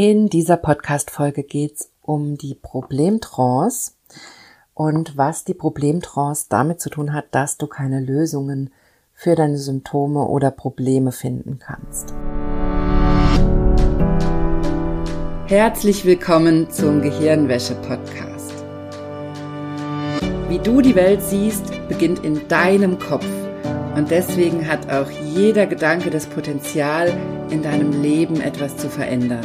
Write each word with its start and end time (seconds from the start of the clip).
In 0.00 0.28
dieser 0.28 0.56
Podcast-Folge 0.56 1.42
geht's 1.42 1.90
um 2.02 2.38
die 2.38 2.54
Problemtrance 2.54 3.94
und 4.72 5.16
was 5.16 5.42
die 5.42 5.54
Problemtrance 5.54 6.46
damit 6.48 6.80
zu 6.80 6.88
tun 6.88 7.12
hat, 7.12 7.24
dass 7.32 7.58
du 7.58 7.66
keine 7.66 7.98
Lösungen 7.98 8.70
für 9.12 9.34
deine 9.34 9.58
Symptome 9.58 10.28
oder 10.28 10.52
Probleme 10.52 11.10
finden 11.10 11.58
kannst. 11.58 12.14
Herzlich 15.46 16.04
willkommen 16.04 16.70
zum 16.70 17.02
Gehirnwäsche-Podcast. 17.02 18.54
Wie 20.48 20.60
du 20.60 20.80
die 20.80 20.94
Welt 20.94 21.24
siehst, 21.24 21.72
beginnt 21.88 22.24
in 22.24 22.46
deinem 22.46 23.00
Kopf 23.00 23.26
und 23.96 24.12
deswegen 24.12 24.68
hat 24.68 24.92
auch 24.92 25.10
jeder 25.10 25.66
Gedanke 25.66 26.10
das 26.10 26.26
Potenzial, 26.26 27.12
in 27.50 27.64
deinem 27.64 28.00
Leben 28.00 28.40
etwas 28.40 28.76
zu 28.76 28.88
verändern. 28.88 29.44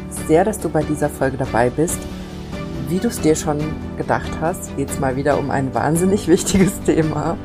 sehr, 0.27 0.43
dass 0.43 0.59
du 0.59 0.69
bei 0.69 0.83
dieser 0.83 1.09
Folge 1.09 1.37
dabei 1.37 1.69
bist. 1.69 1.99
Wie 2.87 2.99
du 2.99 3.07
es 3.07 3.21
dir 3.21 3.35
schon 3.35 3.59
gedacht 3.97 4.31
hast, 4.41 4.75
geht 4.77 4.89
es 4.89 4.99
mal 4.99 5.15
wieder 5.15 5.37
um 5.37 5.51
ein 5.51 5.73
wahnsinnig 5.73 6.27
wichtiges 6.29 6.79
Thema. 6.81 7.37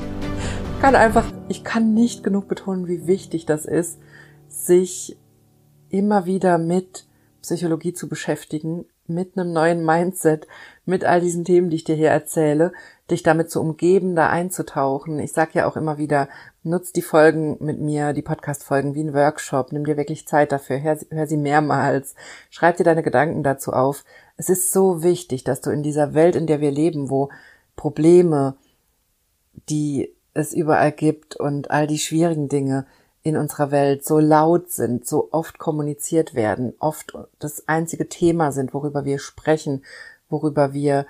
Ich 0.75 0.83
kann 0.83 0.95
einfach, 0.95 1.25
ich 1.49 1.65
kann 1.65 1.95
nicht 1.95 2.23
genug 2.23 2.49
betonen, 2.49 2.87
wie 2.89 3.07
wichtig 3.07 3.47
das 3.47 3.65
ist, 3.65 3.99
sich 4.49 5.17
immer 5.89 6.27
wieder 6.27 6.59
mit 6.59 7.07
Psychologie 7.43 7.93
zu 7.93 8.09
beschäftigen, 8.09 8.87
mit 9.07 9.39
einem 9.39 9.53
neuen 9.53 9.85
Mindset, 9.85 10.47
mit 10.85 11.05
all 11.05 11.21
diesen 11.21 11.45
Themen, 11.45 11.71
die 11.71 11.77
ich 11.77 11.85
dir 11.85 11.95
hier 11.95 12.11
erzähle, 12.11 12.73
dich 13.11 13.23
damit 13.23 13.51
zu 13.51 13.61
umgeben, 13.61 14.17
da 14.17 14.29
einzutauchen. 14.29 15.19
Ich 15.21 15.33
sage 15.33 15.53
ja 15.55 15.67
auch 15.67 15.77
immer 15.77 15.99
wieder, 15.99 16.29
nutz 16.67 16.93
die 16.93 17.03
Folgen 17.03 17.57
mit 17.61 17.81
mir, 17.81 18.13
die 18.13 18.23
Podcast-Folgen 18.23 18.95
wie 18.95 19.05
ein 19.05 19.15
Workshop, 19.15 19.73
nimm 19.73 19.85
dir 19.85 19.97
wirklich 19.97 20.27
Zeit 20.27 20.53
dafür, 20.53 20.83
hör, 20.83 20.99
hör 21.11 21.27
sie 21.27 21.37
mehrmals, 21.37 22.15
schreib 22.51 22.77
dir 22.77 22.85
deine 22.85 23.03
Gedanken 23.03 23.43
dazu 23.43 23.73
auf. 23.73 24.05
Es 24.37 24.49
ist 24.49 24.73
so 24.73 25.03
wichtig, 25.03 25.45
dass 25.45 25.61
du 25.61 25.71
in 25.71 25.83
dieser 25.83 26.13
Welt, 26.13 26.37
in 26.37 26.47
der 26.47 26.61
wir 26.61 26.71
leben, 26.71 27.09
wo 27.09 27.31
Probleme, 27.77 28.57
die 29.69 30.13
es 30.35 30.53
überall 30.53 30.93
gibt 30.93 31.37
und 31.37 31.71
all 31.71 31.87
die 31.87 31.99
schwierigen 31.99 32.49
Dinge 32.49 32.87
in 33.23 33.37
unserer 33.37 33.71
Welt 33.71 34.05
so 34.05 34.19
laut 34.19 34.71
sind, 34.71 35.07
so 35.07 35.29
oft 35.33 35.59
kommuniziert 35.59 36.35
werden, 36.35 36.75
oft 36.79 37.17
das 37.39 37.67
einzige 37.69 38.09
Thema 38.09 38.53
sind, 38.53 38.75
worüber 38.75 39.05
wir 39.05 39.19
sprechen, 39.19 39.85
worüber 40.29 40.73
wir 40.73 41.07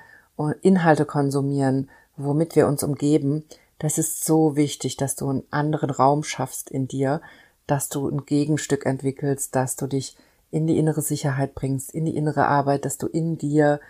Inhalte 0.62 1.06
konsumieren, 1.06 1.90
womit 2.16 2.56
wir 2.56 2.66
uns 2.68 2.82
umgeben, 2.82 3.44
das 3.78 3.98
ist 3.98 4.24
so 4.24 4.56
wichtig, 4.56 4.96
dass 4.96 5.16
du 5.16 5.28
einen 5.28 5.44
anderen 5.50 5.90
Raum 5.90 6.22
schaffst 6.22 6.70
in 6.70 6.88
dir, 6.88 7.20
dass 7.66 7.88
du 7.88 8.08
ein 8.08 8.24
Gegenstück 8.24 8.86
entwickelst, 8.86 9.54
dass 9.54 9.76
du 9.76 9.86
dich 9.86 10.16
in 10.50 10.66
die 10.66 10.78
innere 10.78 11.02
Sicherheit 11.02 11.54
bringst, 11.54 11.94
in 11.94 12.04
die 12.04 12.16
innere 12.16 12.46
Arbeit, 12.46 12.84
dass 12.84 12.98
du 12.98 13.06
in 13.06 13.36
dir 13.36 13.80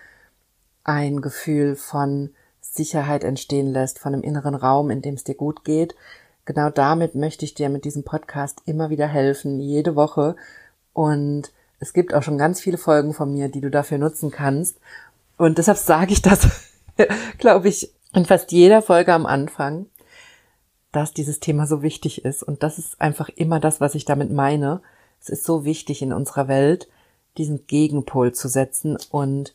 ein 0.84 1.20
Gefühl 1.20 1.76
von 1.76 2.30
Sicherheit 2.60 3.24
entstehen 3.24 3.72
lässt, 3.72 3.98
von 3.98 4.14
einem 4.14 4.22
inneren 4.22 4.54
Raum, 4.54 4.90
in 4.90 5.02
dem 5.02 5.14
es 5.14 5.24
dir 5.24 5.34
gut 5.34 5.64
geht. 5.64 5.94
Genau 6.44 6.70
damit 6.70 7.14
möchte 7.14 7.44
ich 7.44 7.54
dir 7.54 7.68
mit 7.68 7.84
diesem 7.84 8.04
Podcast 8.04 8.62
immer 8.66 8.90
wieder 8.90 9.06
helfen, 9.06 9.60
jede 9.60 9.96
Woche. 9.96 10.36
Und 10.92 11.52
es 11.80 11.92
gibt 11.92 12.14
auch 12.14 12.22
schon 12.22 12.38
ganz 12.38 12.60
viele 12.60 12.78
Folgen 12.78 13.14
von 13.14 13.32
mir, 13.32 13.48
die 13.48 13.60
du 13.60 13.70
dafür 13.70 13.98
nutzen 13.98 14.30
kannst. 14.30 14.78
Und 15.36 15.58
deshalb 15.58 15.78
sage 15.78 16.12
ich 16.12 16.22
das, 16.22 16.48
glaube 17.38 17.68
ich, 17.68 17.92
in 18.16 18.24
fast 18.24 18.50
jeder 18.50 18.80
Folge 18.80 19.12
am 19.12 19.26
Anfang, 19.26 19.86
dass 20.90 21.12
dieses 21.12 21.38
Thema 21.38 21.66
so 21.66 21.82
wichtig 21.82 22.24
ist. 22.24 22.42
Und 22.42 22.62
das 22.62 22.78
ist 22.78 22.98
einfach 22.98 23.28
immer 23.28 23.60
das, 23.60 23.78
was 23.80 23.94
ich 23.94 24.06
damit 24.06 24.32
meine. 24.32 24.80
Es 25.20 25.28
ist 25.28 25.44
so 25.44 25.66
wichtig 25.66 26.00
in 26.00 26.14
unserer 26.14 26.48
Welt, 26.48 26.88
diesen 27.36 27.66
Gegenpol 27.66 28.32
zu 28.32 28.48
setzen 28.48 28.96
und 29.10 29.54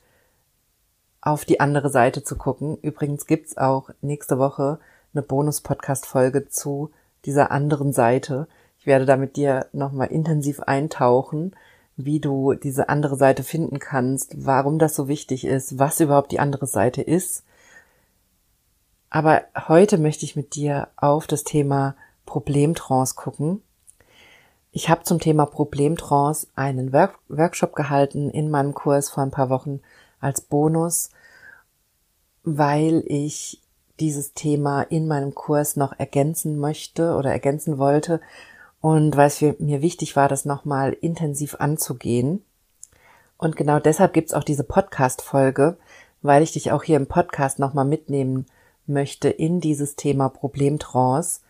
auf 1.22 1.44
die 1.44 1.60
andere 1.60 1.90
Seite 1.90 2.24
zu 2.24 2.36
gucken. 2.38 2.78
Übrigens 2.84 3.26
gibt's 3.26 3.58
auch 3.58 3.90
nächste 4.02 4.38
Woche 4.38 4.80
eine 5.14 5.24
Bonus-Podcast-Folge 5.24 6.48
zu 6.48 6.92
dieser 7.26 7.50
anderen 7.50 7.94
Seite. 7.94 8.48
Ich 8.78 8.86
werde 8.86 9.06
da 9.06 9.18
mit 9.18 9.38
dir 9.38 9.66
nochmal 9.74 10.10
intensiv 10.10 10.60
eintauchen, 10.60 11.56
wie 11.98 12.20
du 12.20 12.54
diese 12.54 12.90
andere 12.90 13.16
Seite 13.16 13.42
finden 13.42 13.80
kannst, 13.80 14.46
warum 14.46 14.78
das 14.78 14.96
so 14.96 15.08
wichtig 15.08 15.46
ist, 15.46 15.80
was 15.80 16.00
überhaupt 16.00 16.32
die 16.32 16.40
andere 16.40 16.68
Seite 16.68 17.02
ist 17.02 17.44
aber 19.12 19.44
heute 19.68 19.98
möchte 19.98 20.26
ich 20.26 20.38
mit 20.38 20.56
dir 20.56 20.88
auf 20.96 21.28
das 21.28 21.44
Thema 21.44 21.96
Problemtrance 22.26 23.14
gucken. 23.14 23.62
Ich 24.72 24.90
habe 24.90 25.04
zum 25.04 25.20
Thema 25.20 25.46
Problemtrance 25.46 26.48
einen 26.56 26.94
Work 26.94 27.20
Workshop 27.28 27.76
gehalten 27.76 28.30
in 28.30 28.50
meinem 28.50 28.74
Kurs 28.74 29.10
vor 29.10 29.22
ein 29.22 29.32
paar 29.32 29.50
Wochen 29.50 29.82
als 30.22 30.40
Bonus, 30.40 31.10
weil 32.44 33.04
ich 33.06 33.62
dieses 34.00 34.34
Thema 34.34 34.84
in 34.84 35.10
meinem 35.10 35.36
Kurs 35.36 35.76
noch 35.76 36.00
ergänzen 36.00 36.58
möchte 36.58 37.16
oder 37.16 37.32
ergänzen 37.32 37.78
wollte 37.78 38.22
und 38.80 39.18
weil 39.18 39.28
es 39.28 39.42
mir 39.42 39.82
wichtig 39.82 40.16
war, 40.16 40.30
das 40.30 40.46
nochmal 40.46 40.94
intensiv 40.94 41.56
anzugehen. 41.60 42.46
Und 43.38 43.58
genau 43.58 43.80
deshalb 43.80 44.14
gibt's 44.14 44.34
auch 44.34 44.46
diese 44.46 44.64
Podcast-Folge, 44.64 45.78
weil 46.22 46.44
ich 46.44 46.54
dich 46.54 46.72
auch 46.72 46.84
hier 46.84 46.96
im 46.96 47.08
Podcast 47.08 47.60
nochmal 47.60 47.86
mitnehmen 47.86 48.46
möchte 48.88 49.30
in 49.30 49.62
dieses 49.62 49.96
Thema 49.96 50.30
Problemtrance, 50.30 51.42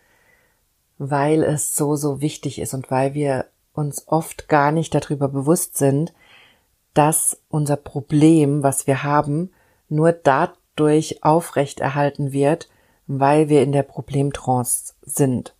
weil 0.98 1.42
es 1.42 1.74
so, 1.74 1.96
so 1.96 2.20
wichtig 2.20 2.60
ist 2.60 2.74
und 2.74 2.90
weil 2.90 3.14
wir 3.14 3.46
uns 3.74 4.06
oft 4.06 4.48
gar 4.48 4.72
nicht 4.72 4.94
darüber 4.94 5.28
bewusst 5.28 5.76
sind, 5.76 6.12
dass 6.94 7.40
unser 7.48 7.76
Problem, 7.76 8.62
was 8.62 8.86
wir 8.86 9.02
haben, 9.02 9.50
nur 9.88 10.12
dadurch 10.12 11.24
aufrechterhalten 11.24 12.32
wird, 12.32 12.68
weil 13.06 13.48
wir 13.48 13.62
in 13.62 13.72
der 13.72 13.82
Problemtrance 13.82 14.94
sind. 15.02 15.54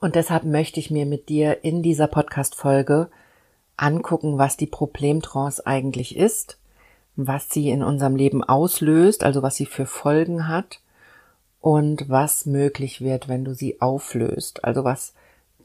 Und 0.00 0.16
deshalb 0.16 0.44
möchte 0.44 0.80
ich 0.80 0.90
mir 0.90 1.06
mit 1.06 1.28
dir 1.28 1.64
in 1.64 1.82
dieser 1.82 2.08
Podcast-Folge 2.08 3.08
angucken, 3.76 4.36
was 4.36 4.56
die 4.56 4.66
Problemtrance 4.66 5.64
eigentlich 5.64 6.16
ist 6.16 6.58
was 7.16 7.50
sie 7.50 7.70
in 7.70 7.82
unserem 7.82 8.16
Leben 8.16 8.42
auslöst, 8.42 9.24
also 9.24 9.42
was 9.42 9.56
sie 9.56 9.66
für 9.66 9.86
Folgen 9.86 10.48
hat 10.48 10.80
und 11.60 12.08
was 12.08 12.46
möglich 12.46 13.00
wird, 13.00 13.28
wenn 13.28 13.44
du 13.44 13.54
sie 13.54 13.80
auflöst, 13.80 14.64
also 14.64 14.84
was 14.84 15.14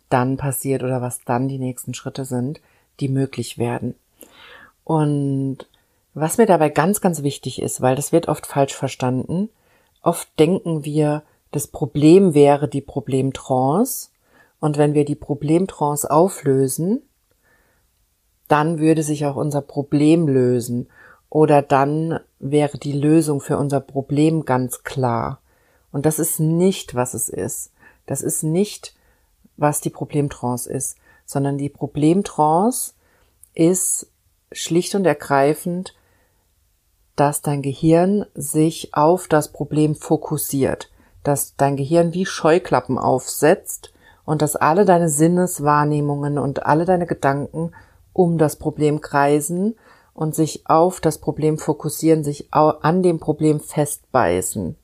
dann 0.09 0.37
passiert 0.37 0.83
oder 0.83 1.01
was 1.01 1.23
dann 1.25 1.47
die 1.47 1.59
nächsten 1.59 1.93
Schritte 1.93 2.25
sind, 2.25 2.61
die 2.99 3.09
möglich 3.09 3.57
werden. 3.57 3.95
Und 4.83 5.67
was 6.13 6.37
mir 6.37 6.45
dabei 6.45 6.69
ganz, 6.69 7.01
ganz 7.01 7.23
wichtig 7.23 7.61
ist, 7.61 7.81
weil 7.81 7.95
das 7.95 8.11
wird 8.11 8.27
oft 8.27 8.47
falsch 8.47 8.73
verstanden, 8.73 9.49
oft 10.01 10.27
denken 10.39 10.85
wir, 10.85 11.23
das 11.51 11.67
Problem 11.67 12.33
wäre 12.33 12.67
die 12.67 12.81
Problemtrance. 12.81 14.09
Und 14.59 14.77
wenn 14.77 14.93
wir 14.93 15.05
die 15.05 15.15
Problemtrance 15.15 16.09
auflösen, 16.09 17.01
dann 18.47 18.79
würde 18.79 19.03
sich 19.03 19.25
auch 19.25 19.35
unser 19.35 19.61
Problem 19.61 20.27
lösen 20.27 20.88
oder 21.29 21.62
dann 21.62 22.19
wäre 22.39 22.77
die 22.77 22.94
Lösung 22.94 23.41
für 23.41 23.57
unser 23.57 23.79
Problem 23.79 24.45
ganz 24.45 24.83
klar. 24.83 25.41
Und 25.91 26.06
das 26.06 26.19
ist 26.19 26.39
nicht, 26.39 26.95
was 26.95 27.13
es 27.13 27.29
ist. 27.29 27.71
Das 28.06 28.21
ist 28.21 28.44
nicht, 28.44 28.95
was 29.57 29.81
die 29.81 29.89
Problemtrance 29.89 30.69
ist, 30.69 30.97
sondern 31.25 31.57
die 31.57 31.69
Problemtrance 31.69 32.94
ist 33.53 34.07
schlicht 34.51 34.95
und 34.95 35.06
ergreifend, 35.06 35.95
dass 37.15 37.41
dein 37.41 37.62
Gehirn 37.62 38.25
sich 38.35 38.94
auf 38.94 39.27
das 39.27 39.51
Problem 39.51 39.95
fokussiert, 39.95 40.91
dass 41.24 41.56
dein 41.57 41.75
Gehirn 41.75 42.13
wie 42.13 42.25
Scheuklappen 42.25 42.97
aufsetzt 42.97 43.91
und 44.24 44.41
dass 44.41 44.56
alle 44.56 44.85
deine 44.85 45.09
Sinneswahrnehmungen 45.09 46.38
und 46.38 46.65
alle 46.65 46.85
deine 46.85 47.07
Gedanken 47.07 47.71
um 48.13 48.38
das 48.38 48.56
Problem 48.57 49.01
kreisen 49.01 49.75
und 50.17 50.33
sich 50.33 50.63
auf 50.65 50.99
das 50.99 51.19
Problem 51.19 51.59
fokussieren, 51.59 52.23
sich 52.23 52.47
an 52.51 53.03
dem 53.03 53.19
Problem 53.19 53.59
festbeißen. 53.59 54.75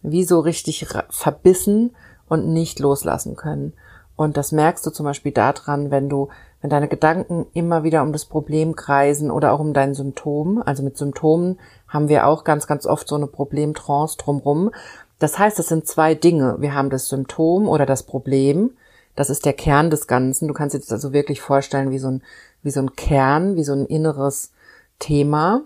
Wie 0.00 0.24
so 0.24 0.40
richtig 0.40 0.86
verbissen 1.10 1.94
und 2.26 2.48
nicht 2.48 2.80
loslassen 2.80 3.36
können. 3.36 3.74
Und 4.16 4.38
das 4.38 4.50
merkst 4.50 4.84
du 4.86 4.90
zum 4.90 5.04
Beispiel 5.04 5.32
daran, 5.32 5.90
wenn 5.90 6.08
du 6.08 6.28
wenn 6.62 6.70
deine 6.70 6.88
Gedanken 6.88 7.46
immer 7.52 7.82
wieder 7.82 8.02
um 8.02 8.12
das 8.12 8.24
Problem 8.24 8.74
kreisen 8.74 9.30
oder 9.30 9.52
auch 9.52 9.60
um 9.60 9.74
dein 9.74 9.94
Symptom. 9.94 10.62
Also 10.64 10.82
mit 10.82 10.96
Symptomen 10.96 11.58
haben 11.88 12.08
wir 12.08 12.26
auch 12.26 12.44
ganz, 12.44 12.66
ganz 12.66 12.86
oft 12.86 13.06
so 13.08 13.16
eine 13.16 13.26
Problemtrance 13.26 14.16
drumrum. 14.16 14.70
Das 15.18 15.38
heißt, 15.38 15.58
es 15.58 15.68
sind 15.68 15.86
zwei 15.86 16.14
Dinge. 16.14 16.56
Wir 16.60 16.72
haben 16.74 16.88
das 16.88 17.08
Symptom 17.08 17.68
oder 17.68 17.84
das 17.84 18.04
Problem. 18.04 18.70
Das 19.16 19.28
ist 19.28 19.44
der 19.44 19.52
Kern 19.52 19.90
des 19.90 20.06
Ganzen. 20.06 20.48
Du 20.48 20.54
kannst 20.54 20.74
dir 20.74 20.78
das 20.78 20.92
also 20.92 21.12
wirklich 21.12 21.42
vorstellen 21.42 21.90
wie 21.90 21.98
so 21.98 22.08
ein, 22.08 22.22
wie 22.62 22.70
so 22.70 22.80
ein 22.80 22.96
Kern, 22.96 23.56
wie 23.56 23.64
so 23.64 23.72
ein 23.72 23.84
inneres 23.84 24.52
Thema. 24.98 25.62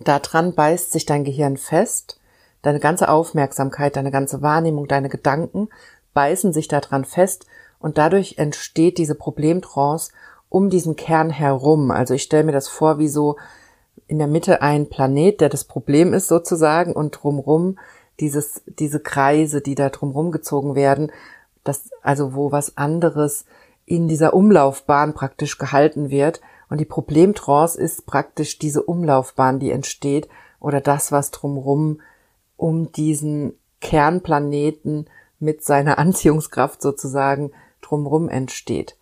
Daran 0.00 0.54
beißt 0.54 0.92
sich 0.92 1.06
dein 1.06 1.24
Gehirn 1.24 1.56
fest. 1.56 2.20
Deine 2.62 2.80
ganze 2.80 3.08
Aufmerksamkeit, 3.08 3.96
deine 3.96 4.10
ganze 4.10 4.42
Wahrnehmung, 4.42 4.86
deine 4.86 5.08
Gedanken 5.08 5.68
beißen 6.14 6.52
sich 6.52 6.68
daran 6.68 7.04
fest 7.04 7.46
und 7.78 7.98
dadurch 7.98 8.38
entsteht 8.38 8.98
diese 8.98 9.14
Problemtrance 9.14 10.12
um 10.48 10.70
diesen 10.70 10.96
Kern 10.96 11.30
herum. 11.30 11.90
Also 11.90 12.14
ich 12.14 12.22
stelle 12.22 12.44
mir 12.44 12.52
das 12.52 12.68
vor 12.68 12.98
wie 12.98 13.08
so 13.08 13.36
in 14.06 14.18
der 14.18 14.26
Mitte 14.26 14.62
ein 14.62 14.88
Planet, 14.88 15.40
der 15.40 15.48
das 15.48 15.64
Problem 15.64 16.12
ist 16.12 16.28
sozusagen 16.28 16.92
und 16.92 17.12
drumrum 17.12 17.78
dieses, 18.20 18.62
diese 18.66 19.00
Kreise, 19.00 19.60
die 19.62 19.74
da 19.74 19.88
drumrum 19.88 20.30
gezogen 20.30 20.74
werden, 20.74 21.10
das, 21.64 21.90
also 22.02 22.34
wo 22.34 22.52
was 22.52 22.76
anderes 22.76 23.46
in 23.86 24.08
dieser 24.08 24.34
Umlaufbahn 24.34 25.14
praktisch 25.14 25.58
gehalten 25.58 26.10
wird. 26.10 26.40
Und 26.72 26.78
die 26.78 26.86
Problemtrance 26.86 27.78
ist 27.78 28.06
praktisch 28.06 28.58
diese 28.58 28.82
Umlaufbahn, 28.82 29.58
die 29.58 29.70
entsteht 29.70 30.26
oder 30.58 30.80
das, 30.80 31.12
was 31.12 31.30
drumrum 31.30 32.00
um 32.56 32.90
diesen 32.92 33.58
Kernplaneten 33.82 35.10
mit 35.38 35.62
seiner 35.62 35.98
Anziehungskraft 35.98 36.80
sozusagen 36.80 37.52
drumrum 37.82 38.30
entsteht. 38.30 38.96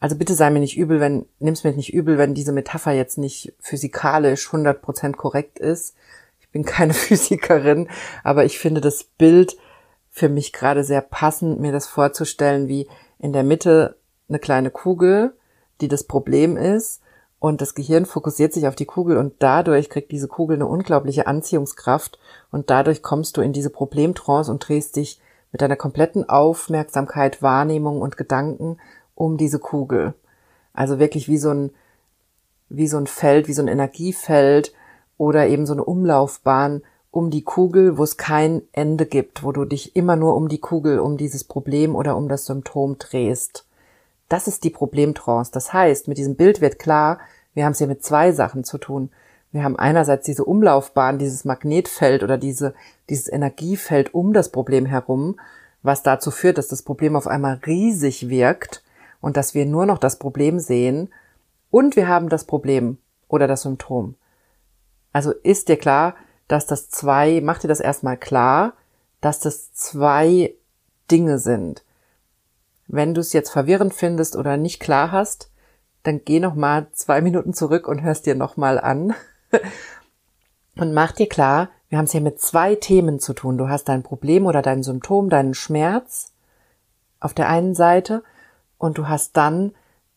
Also 0.00 0.16
bitte 0.16 0.34
sei 0.34 0.50
mir 0.50 0.60
nicht 0.60 0.76
übel, 0.76 1.00
wenn, 1.00 1.24
nimm's 1.38 1.64
mir 1.64 1.72
nicht 1.72 1.94
übel, 1.94 2.18
wenn 2.18 2.34
diese 2.34 2.52
Metapher 2.52 2.92
jetzt 2.92 3.16
nicht 3.16 3.54
physikalisch 3.58 4.50
100% 4.50 5.12
korrekt 5.12 5.58
ist. 5.58 5.96
Ich 6.40 6.50
bin 6.50 6.62
keine 6.66 6.92
Physikerin, 6.92 7.88
aber 8.22 8.44
ich 8.44 8.58
finde 8.58 8.82
das 8.82 9.02
Bild 9.02 9.56
für 10.10 10.28
mich 10.28 10.52
gerade 10.52 10.84
sehr 10.84 11.00
passend, 11.00 11.58
mir 11.58 11.72
das 11.72 11.86
vorzustellen, 11.86 12.68
wie 12.68 12.86
in 13.18 13.32
der 13.32 13.44
Mitte 13.44 13.96
eine 14.28 14.38
kleine 14.38 14.70
Kugel, 14.70 15.32
die 15.80 15.88
das 15.88 16.04
Problem 16.04 16.58
ist, 16.58 17.00
und 17.44 17.60
das 17.60 17.74
Gehirn 17.74 18.06
fokussiert 18.06 18.54
sich 18.54 18.66
auf 18.66 18.74
die 18.74 18.86
Kugel 18.86 19.18
und 19.18 19.34
dadurch 19.40 19.90
kriegt 19.90 20.10
diese 20.12 20.28
Kugel 20.28 20.56
eine 20.56 20.66
unglaubliche 20.66 21.26
Anziehungskraft 21.26 22.18
und 22.50 22.70
dadurch 22.70 23.02
kommst 23.02 23.36
du 23.36 23.42
in 23.42 23.52
diese 23.52 23.68
Problemtrance 23.68 24.50
und 24.50 24.66
drehst 24.66 24.96
dich 24.96 25.20
mit 25.52 25.60
deiner 25.60 25.76
kompletten 25.76 26.26
Aufmerksamkeit, 26.26 27.42
Wahrnehmung 27.42 28.00
und 28.00 28.16
Gedanken 28.16 28.78
um 29.14 29.36
diese 29.36 29.58
Kugel. 29.58 30.14
Also 30.72 30.98
wirklich 30.98 31.28
wie 31.28 31.36
so 31.36 31.50
ein, 31.50 31.70
wie 32.70 32.88
so 32.88 32.96
ein 32.96 33.06
Feld, 33.06 33.46
wie 33.46 33.52
so 33.52 33.60
ein 33.60 33.68
Energiefeld 33.68 34.72
oder 35.18 35.46
eben 35.46 35.66
so 35.66 35.74
eine 35.74 35.84
Umlaufbahn 35.84 36.80
um 37.10 37.28
die 37.28 37.44
Kugel, 37.44 37.98
wo 37.98 38.04
es 38.04 38.16
kein 38.16 38.62
Ende 38.72 39.04
gibt, 39.04 39.42
wo 39.42 39.52
du 39.52 39.66
dich 39.66 39.94
immer 39.96 40.16
nur 40.16 40.34
um 40.34 40.48
die 40.48 40.60
Kugel, 40.60 40.98
um 40.98 41.18
dieses 41.18 41.44
Problem 41.44 41.94
oder 41.94 42.16
um 42.16 42.26
das 42.26 42.46
Symptom 42.46 42.96
drehst. 42.96 43.66
Das 44.34 44.48
ist 44.48 44.64
die 44.64 44.70
Problemtrance. 44.70 45.52
Das 45.52 45.72
heißt, 45.72 46.08
mit 46.08 46.18
diesem 46.18 46.34
Bild 46.34 46.60
wird 46.60 46.80
klar, 46.80 47.20
wir 47.54 47.64
haben 47.64 47.70
es 47.70 47.78
hier 47.78 47.86
mit 47.86 48.02
zwei 48.02 48.32
Sachen 48.32 48.64
zu 48.64 48.78
tun. 48.78 49.10
Wir 49.52 49.62
haben 49.62 49.78
einerseits 49.78 50.26
diese 50.26 50.44
Umlaufbahn, 50.44 51.20
dieses 51.20 51.44
Magnetfeld 51.44 52.24
oder 52.24 52.36
diese, 52.36 52.74
dieses 53.08 53.32
Energiefeld 53.32 54.12
um 54.12 54.32
das 54.32 54.48
Problem 54.48 54.86
herum, 54.86 55.38
was 55.84 56.02
dazu 56.02 56.32
führt, 56.32 56.58
dass 56.58 56.66
das 56.66 56.82
Problem 56.82 57.14
auf 57.14 57.28
einmal 57.28 57.60
riesig 57.64 58.28
wirkt 58.28 58.82
und 59.20 59.36
dass 59.36 59.54
wir 59.54 59.66
nur 59.66 59.86
noch 59.86 59.98
das 59.98 60.18
Problem 60.18 60.58
sehen 60.58 61.10
und 61.70 61.94
wir 61.94 62.08
haben 62.08 62.28
das 62.28 62.42
Problem 62.42 62.98
oder 63.28 63.46
das 63.46 63.62
Symptom. 63.62 64.16
Also 65.12 65.30
ist 65.30 65.68
dir 65.68 65.76
klar, 65.76 66.16
dass 66.48 66.66
das 66.66 66.90
zwei, 66.90 67.40
mach 67.40 67.60
dir 67.60 67.68
das 67.68 67.78
erstmal 67.78 68.16
klar, 68.16 68.72
dass 69.20 69.38
das 69.38 69.72
zwei 69.74 70.56
Dinge 71.08 71.38
sind. 71.38 71.83
Wenn 72.86 73.14
du 73.14 73.20
es 73.20 73.32
jetzt 73.32 73.50
verwirrend 73.50 73.94
findest 73.94 74.36
oder 74.36 74.56
nicht 74.56 74.80
klar 74.80 75.10
hast, 75.12 75.50
dann 76.02 76.20
geh 76.24 76.40
noch 76.40 76.54
mal 76.54 76.86
zwei 76.92 77.20
Minuten 77.20 77.54
zurück 77.54 77.88
und 77.88 78.02
hörst 78.02 78.26
dir 78.26 78.34
noch 78.34 78.56
mal 78.56 78.78
an. 78.78 79.14
Und 80.76 80.92
mach 80.92 81.12
dir 81.12 81.28
klar, 81.28 81.68
wir 81.88 81.98
haben 81.98 82.06
es 82.06 82.10
hier 82.10 82.20
mit 82.20 82.40
zwei 82.40 82.74
Themen 82.74 83.20
zu 83.20 83.32
tun. 83.32 83.56
Du 83.56 83.68
hast 83.68 83.88
dein 83.88 84.02
Problem 84.02 84.46
oder 84.46 84.60
dein 84.60 84.82
Symptom, 84.82 85.30
deinen 85.30 85.54
Schmerz 85.54 86.32
auf 87.20 87.32
der 87.34 87.48
einen 87.48 87.76
Seite 87.76 88.24
und 88.76 88.98
du 88.98 89.08
hast 89.08 89.36
dann 89.36 89.72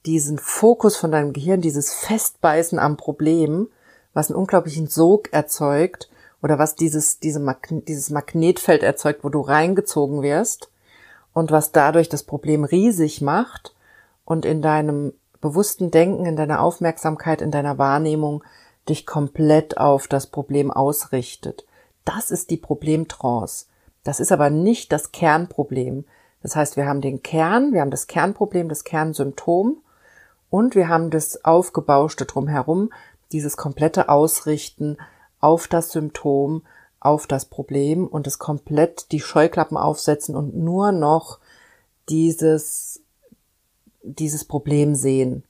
diesen 0.07 0.39
Fokus 0.39 0.97
von 0.97 1.11
deinem 1.11 1.33
Gehirn, 1.33 1.61
dieses 1.61 1.93
Festbeißen 1.93 2.79
am 2.79 2.97
Problem, 2.97 3.67
was 4.13 4.29
einen 4.29 4.39
unglaublichen 4.39 4.87
Sog 4.87 5.31
erzeugt 5.31 6.09
oder 6.41 6.57
was 6.57 6.75
dieses, 6.75 7.19
diese 7.19 7.39
Magne 7.39 7.81
dieses 7.81 8.09
Magnetfeld 8.09 8.83
erzeugt, 8.83 9.23
wo 9.23 9.29
du 9.29 9.41
reingezogen 9.41 10.23
wirst 10.23 10.71
und 11.37 11.51
was 11.51 11.71
dadurch 11.71 12.09
das 12.09 12.23
Problem 12.23 12.63
riesig 12.63 13.21
macht 13.21 13.75
und 14.25 14.43
in 14.43 14.63
deinem 14.63 15.13
bewussten 15.39 15.91
Denken, 15.91 16.25
in 16.25 16.35
deiner 16.35 16.61
Aufmerksamkeit, 16.61 17.43
in 17.43 17.51
deiner 17.51 17.77
Wahrnehmung 17.77 18.43
dich 18.89 19.05
komplett 19.05 19.77
auf 19.77 20.07
das 20.07 20.25
Problem 20.25 20.71
ausrichtet. 20.71 21.67
Das 22.05 22.31
ist 22.31 22.49
die 22.49 22.57
Problemtrance. 22.57 23.67
Das 24.03 24.19
ist 24.19 24.31
aber 24.31 24.49
nicht 24.49 24.91
das 24.91 25.11
Kernproblem. 25.11 26.05
Das 26.41 26.55
heißt, 26.55 26.75
wir 26.75 26.87
haben 26.87 27.01
den 27.01 27.21
Kern, 27.21 27.71
wir 27.71 27.81
haben 27.81 27.91
das 27.91 28.07
Kernproblem, 28.07 28.67
das 28.67 28.83
Kernsymptom 28.83 29.77
und 30.49 30.73
wir 30.73 30.89
haben 30.89 31.11
das 31.11 31.45
Aufgebauschte 31.45 32.25
drumherum, 32.25 32.91
dieses 33.31 33.57
komplette 33.57 34.09
Ausrichten 34.09 34.97
auf 35.39 35.67
das 35.67 35.91
Symptom, 35.91 36.63
auf 36.99 37.27
das 37.27 37.45
Problem 37.45 38.07
und 38.07 38.27
es 38.27 38.39
komplett 38.39 39.11
die 39.11 39.19
Scheuklappen 39.19 39.77
aufsetzen 39.77 40.35
und 40.35 40.55
nur 40.55 40.91
noch 40.91 41.39
dieses, 42.09 43.01
dieses 44.01 44.45
Problem 44.45 44.95
sehen. 44.95 45.43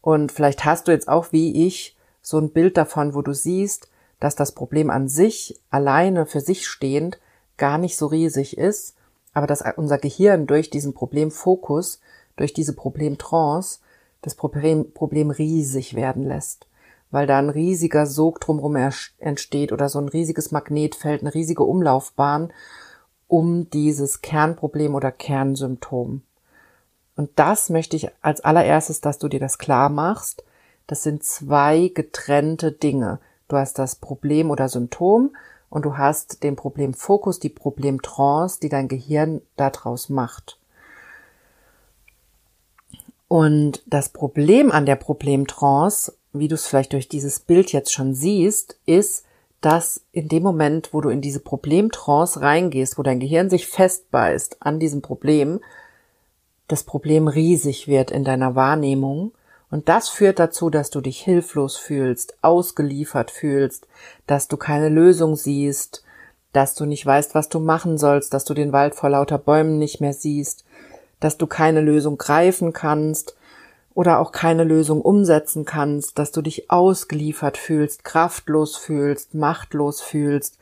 Und 0.00 0.32
vielleicht 0.32 0.64
hast 0.64 0.88
du 0.88 0.92
jetzt 0.92 1.08
auch 1.08 1.32
wie 1.32 1.66
ich 1.66 1.96
so 2.20 2.38
ein 2.38 2.50
Bild 2.50 2.76
davon, 2.76 3.14
wo 3.14 3.22
du 3.22 3.32
siehst, 3.32 3.88
dass 4.20 4.36
das 4.36 4.52
Problem 4.52 4.90
an 4.90 5.08
sich, 5.08 5.60
alleine 5.70 6.26
für 6.26 6.40
sich 6.40 6.66
stehend, 6.66 7.18
gar 7.56 7.78
nicht 7.78 7.96
so 7.96 8.06
riesig 8.06 8.56
ist, 8.56 8.94
aber 9.32 9.46
dass 9.46 9.64
unser 9.76 9.98
Gehirn 9.98 10.46
durch 10.46 10.70
diesen 10.70 10.94
Problemfokus, 10.94 12.00
durch 12.36 12.52
diese 12.52 12.74
Problemtrance, 12.74 13.80
das 14.20 14.34
Problem, 14.34 14.92
Problem 14.92 15.30
riesig 15.30 15.94
werden 15.94 16.24
lässt, 16.24 16.66
weil 17.12 17.28
da 17.28 17.38
ein 17.38 17.50
riesiger 17.50 18.06
Sog 18.06 18.40
drumherum 18.40 18.76
entsteht 19.18 19.70
oder 19.70 19.88
so 19.88 20.00
ein 20.00 20.08
riesiges 20.08 20.50
Magnetfeld, 20.50 21.20
eine 21.20 21.32
riesige 21.32 21.62
Umlaufbahn 21.62 22.52
um 23.28 23.70
dieses 23.70 24.20
Kernproblem 24.20 24.94
oder 24.94 25.12
Kernsymptom. 25.12 26.22
Und 27.14 27.30
das 27.36 27.70
möchte 27.70 27.96
ich 27.96 28.10
als 28.22 28.40
allererstes, 28.40 29.00
dass 29.00 29.18
du 29.18 29.28
dir 29.28 29.40
das 29.40 29.58
klar 29.58 29.88
machst, 29.88 30.44
das 30.86 31.02
sind 31.02 31.22
zwei 31.22 31.90
getrennte 31.94 32.72
Dinge. 32.72 33.20
Du 33.48 33.56
hast 33.56 33.78
das 33.78 33.96
Problem 33.96 34.50
oder 34.50 34.68
Symptom 34.68 35.34
und 35.70 35.84
du 35.84 35.96
hast 35.96 36.42
den 36.42 36.56
Problemfokus, 36.56 37.38
die 37.38 37.48
Problemtrance, 37.48 38.60
die 38.60 38.68
dein 38.68 38.88
Gehirn 38.88 39.40
daraus 39.56 40.08
macht. 40.08 40.58
Und 43.28 43.82
das 43.86 44.10
Problem 44.10 44.70
an 44.70 44.84
der 44.84 44.96
Problemtrance, 44.96 46.12
wie 46.32 46.48
du 46.48 46.54
es 46.54 46.66
vielleicht 46.66 46.92
durch 46.92 47.08
dieses 47.08 47.40
Bild 47.40 47.72
jetzt 47.72 47.92
schon 47.92 48.14
siehst, 48.14 48.76
ist, 48.86 49.24
dass 49.60 50.02
in 50.12 50.28
dem 50.28 50.42
Moment, 50.42 50.92
wo 50.92 51.00
du 51.00 51.08
in 51.08 51.20
diese 51.20 51.40
Problemtrance 51.40 52.40
reingehst, 52.40 52.98
wo 52.98 53.02
dein 53.02 53.20
Gehirn 53.20 53.48
sich 53.48 53.68
festbeißt 53.68 54.56
an 54.60 54.80
diesem 54.80 55.02
Problem, 55.02 55.60
das 56.68 56.82
Problem 56.82 57.28
riesig 57.28 57.86
wird 57.86 58.10
in 58.10 58.24
deiner 58.24 58.54
Wahrnehmung. 58.54 59.32
Und 59.70 59.88
das 59.88 60.08
führt 60.08 60.38
dazu, 60.38 60.68
dass 60.68 60.90
du 60.90 61.00
dich 61.00 61.20
hilflos 61.20 61.76
fühlst, 61.76 62.36
ausgeliefert 62.42 63.30
fühlst, 63.30 63.86
dass 64.26 64.48
du 64.48 64.56
keine 64.56 64.88
Lösung 64.88 65.36
siehst, 65.36 66.02
dass 66.52 66.74
du 66.74 66.84
nicht 66.84 67.06
weißt, 67.06 67.34
was 67.34 67.48
du 67.48 67.60
machen 67.60 67.98
sollst, 67.98 68.34
dass 68.34 68.44
du 68.44 68.54
den 68.54 68.72
Wald 68.72 68.94
vor 68.94 69.10
lauter 69.10 69.38
Bäumen 69.38 69.78
nicht 69.78 70.00
mehr 70.00 70.12
siehst, 70.12 70.64
dass 71.20 71.38
du 71.38 71.46
keine 71.46 71.80
Lösung 71.80 72.18
greifen 72.18 72.72
kannst 72.72 73.36
oder 73.94 74.20
auch 74.20 74.32
keine 74.32 74.64
Lösung 74.64 75.00
umsetzen 75.00 75.64
kannst, 75.64 76.18
dass 76.18 76.32
du 76.32 76.42
dich 76.42 76.70
ausgeliefert 76.70 77.58
fühlst, 77.58 78.04
kraftlos 78.04 78.76
fühlst, 78.76 79.34
machtlos 79.34 80.00
fühlst, 80.00 80.58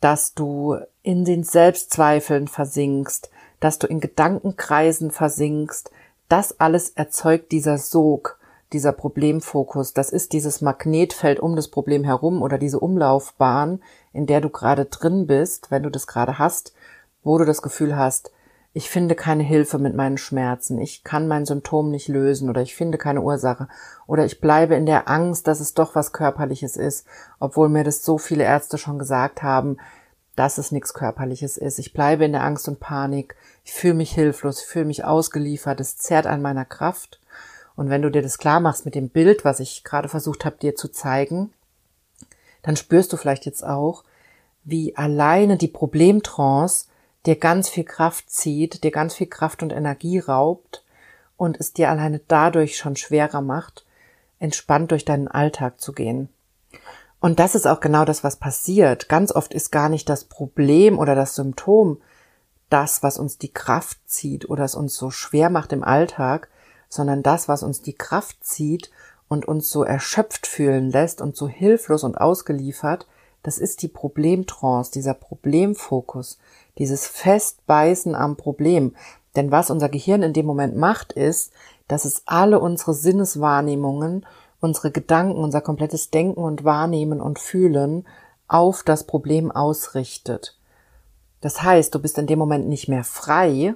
dass 0.00 0.34
du 0.34 0.76
in 1.02 1.24
den 1.24 1.44
Selbstzweifeln 1.44 2.48
versinkst, 2.48 3.30
dass 3.60 3.78
du 3.78 3.86
in 3.86 4.00
Gedankenkreisen 4.00 5.10
versinkst, 5.10 5.90
das 6.28 6.58
alles 6.60 6.90
erzeugt 6.90 7.52
dieser 7.52 7.78
Sog, 7.78 8.38
dieser 8.72 8.92
Problemfokus. 8.92 9.94
Das 9.94 10.10
ist 10.10 10.32
dieses 10.32 10.60
Magnetfeld 10.60 11.40
um 11.40 11.56
das 11.56 11.68
Problem 11.68 12.04
herum 12.04 12.42
oder 12.42 12.58
diese 12.58 12.80
Umlaufbahn, 12.80 13.80
in 14.12 14.26
der 14.26 14.40
du 14.40 14.50
gerade 14.50 14.86
drin 14.86 15.26
bist, 15.26 15.70
wenn 15.70 15.82
du 15.82 15.90
das 15.90 16.06
gerade 16.06 16.38
hast, 16.38 16.74
wo 17.22 17.38
du 17.38 17.44
das 17.44 17.62
Gefühl 17.62 17.96
hast, 17.96 18.32
ich 18.76 18.90
finde 18.90 19.14
keine 19.14 19.44
Hilfe 19.44 19.78
mit 19.78 19.94
meinen 19.94 20.18
Schmerzen, 20.18 20.80
ich 20.80 21.04
kann 21.04 21.28
mein 21.28 21.46
Symptom 21.46 21.90
nicht 21.90 22.08
lösen 22.08 22.50
oder 22.50 22.60
ich 22.60 22.74
finde 22.74 22.98
keine 22.98 23.22
Ursache 23.22 23.68
oder 24.08 24.24
ich 24.26 24.40
bleibe 24.40 24.74
in 24.74 24.84
der 24.84 25.08
Angst, 25.08 25.46
dass 25.46 25.60
es 25.60 25.74
doch 25.74 25.94
was 25.94 26.12
Körperliches 26.12 26.76
ist, 26.76 27.06
obwohl 27.38 27.68
mir 27.68 27.84
das 27.84 28.04
so 28.04 28.18
viele 28.18 28.42
Ärzte 28.42 28.76
schon 28.76 28.98
gesagt 28.98 29.44
haben, 29.44 29.76
dass 30.34 30.58
es 30.58 30.72
nichts 30.72 30.92
Körperliches 30.92 31.56
ist. 31.56 31.78
Ich 31.78 31.92
bleibe 31.92 32.24
in 32.24 32.32
der 32.32 32.42
Angst 32.42 32.66
und 32.66 32.80
Panik, 32.80 33.36
ich 33.64 33.72
fühle 33.72 33.94
mich 33.94 34.12
hilflos, 34.12 34.62
ich 34.62 34.66
fühle 34.66 34.86
mich 34.86 35.04
ausgeliefert, 35.04 35.78
es 35.78 35.96
zerrt 35.96 36.26
an 36.26 36.42
meiner 36.42 36.64
Kraft. 36.64 37.20
Und 37.76 37.90
wenn 37.90 38.02
du 38.02 38.10
dir 38.10 38.22
das 38.22 38.38
klar 38.38 38.58
machst 38.58 38.84
mit 38.84 38.96
dem 38.96 39.08
Bild, 39.08 39.44
was 39.44 39.60
ich 39.60 39.84
gerade 39.84 40.08
versucht 40.08 40.44
habe 40.44 40.56
dir 40.56 40.74
zu 40.74 40.88
zeigen, 40.88 41.52
dann 42.62 42.76
spürst 42.76 43.12
du 43.12 43.16
vielleicht 43.16 43.46
jetzt 43.46 43.64
auch, 43.64 44.02
wie 44.64 44.96
alleine 44.96 45.56
die 45.56 45.68
Problemtrance 45.68 46.86
dir 47.26 47.36
ganz 47.36 47.68
viel 47.68 47.84
Kraft 47.84 48.30
zieht, 48.30 48.84
dir 48.84 48.90
ganz 48.90 49.14
viel 49.14 49.26
Kraft 49.26 49.62
und 49.62 49.72
Energie 49.72 50.18
raubt 50.18 50.84
und 51.36 51.58
es 51.58 51.72
dir 51.72 51.90
alleine 51.90 52.20
dadurch 52.28 52.76
schon 52.76 52.96
schwerer 52.96 53.40
macht, 53.40 53.84
entspannt 54.38 54.90
durch 54.90 55.04
deinen 55.04 55.28
Alltag 55.28 55.80
zu 55.80 55.92
gehen. 55.92 56.28
Und 57.20 57.38
das 57.38 57.54
ist 57.54 57.66
auch 57.66 57.80
genau 57.80 58.04
das, 58.04 58.22
was 58.22 58.36
passiert. 58.36 59.08
Ganz 59.08 59.32
oft 59.32 59.54
ist 59.54 59.70
gar 59.70 59.88
nicht 59.88 60.08
das 60.08 60.24
Problem 60.24 60.98
oder 60.98 61.14
das 61.14 61.34
Symptom 61.34 62.00
das, 62.70 63.02
was 63.02 63.18
uns 63.18 63.38
die 63.38 63.52
Kraft 63.52 63.98
zieht 64.06 64.48
oder 64.48 64.64
es 64.64 64.74
uns 64.74 64.96
so 64.96 65.10
schwer 65.10 65.48
macht 65.48 65.72
im 65.72 65.84
Alltag, 65.84 66.48
sondern 66.88 67.22
das, 67.22 67.48
was 67.48 67.62
uns 67.62 67.82
die 67.82 67.94
Kraft 67.94 68.44
zieht 68.44 68.90
und 69.28 69.46
uns 69.46 69.70
so 69.70 69.84
erschöpft 69.84 70.46
fühlen 70.46 70.90
lässt 70.90 71.20
und 71.20 71.36
so 71.36 71.48
hilflos 71.48 72.04
und 72.04 72.16
ausgeliefert, 72.16 73.06
das 73.44 73.58
ist 73.58 73.82
die 73.82 73.88
Problemtrance, 73.88 74.90
dieser 74.90 75.14
Problemfokus, 75.14 76.38
dieses 76.78 77.06
Festbeißen 77.06 78.14
am 78.14 78.36
Problem. 78.36 78.96
Denn 79.36 79.50
was 79.50 79.70
unser 79.70 79.90
Gehirn 79.90 80.22
in 80.22 80.32
dem 80.32 80.46
Moment 80.46 80.76
macht, 80.76 81.12
ist, 81.12 81.52
dass 81.86 82.06
es 82.06 82.22
alle 82.24 82.58
unsere 82.58 82.94
Sinneswahrnehmungen, 82.94 84.24
unsere 84.60 84.90
Gedanken, 84.90 85.36
unser 85.36 85.60
komplettes 85.60 86.10
Denken 86.10 86.42
und 86.42 86.64
Wahrnehmen 86.64 87.20
und 87.20 87.38
Fühlen 87.38 88.06
auf 88.48 88.82
das 88.82 89.04
Problem 89.04 89.52
ausrichtet. 89.52 90.58
Das 91.42 91.62
heißt, 91.62 91.94
du 91.94 91.98
bist 91.98 92.16
in 92.16 92.26
dem 92.26 92.38
Moment 92.38 92.66
nicht 92.66 92.88
mehr 92.88 93.04
frei 93.04 93.74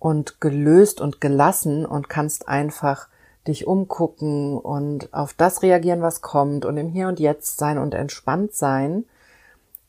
und 0.00 0.40
gelöst 0.40 1.00
und 1.00 1.20
gelassen 1.20 1.86
und 1.86 2.08
kannst 2.08 2.48
einfach 2.48 3.06
dich 3.46 3.66
umgucken 3.66 4.56
und 4.58 5.12
auf 5.12 5.34
das 5.34 5.62
reagieren, 5.62 6.02
was 6.02 6.22
kommt 6.22 6.64
und 6.64 6.76
im 6.76 6.88
Hier 6.88 7.08
und 7.08 7.20
Jetzt 7.20 7.58
sein 7.58 7.78
und 7.78 7.94
entspannt 7.94 8.54
sein, 8.54 9.04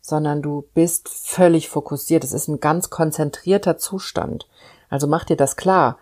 sondern 0.02 0.42
du 0.42 0.66
bist 0.74 1.08
völlig 1.10 1.70
fokussiert. 1.70 2.24
Es 2.24 2.34
ist 2.34 2.48
ein 2.48 2.60
ganz 2.60 2.90
konzentrierter 2.90 3.78
Zustand. 3.78 4.48
Also 4.90 5.08
mach 5.08 5.24
dir 5.24 5.38
das 5.38 5.56
klar, 5.56 5.98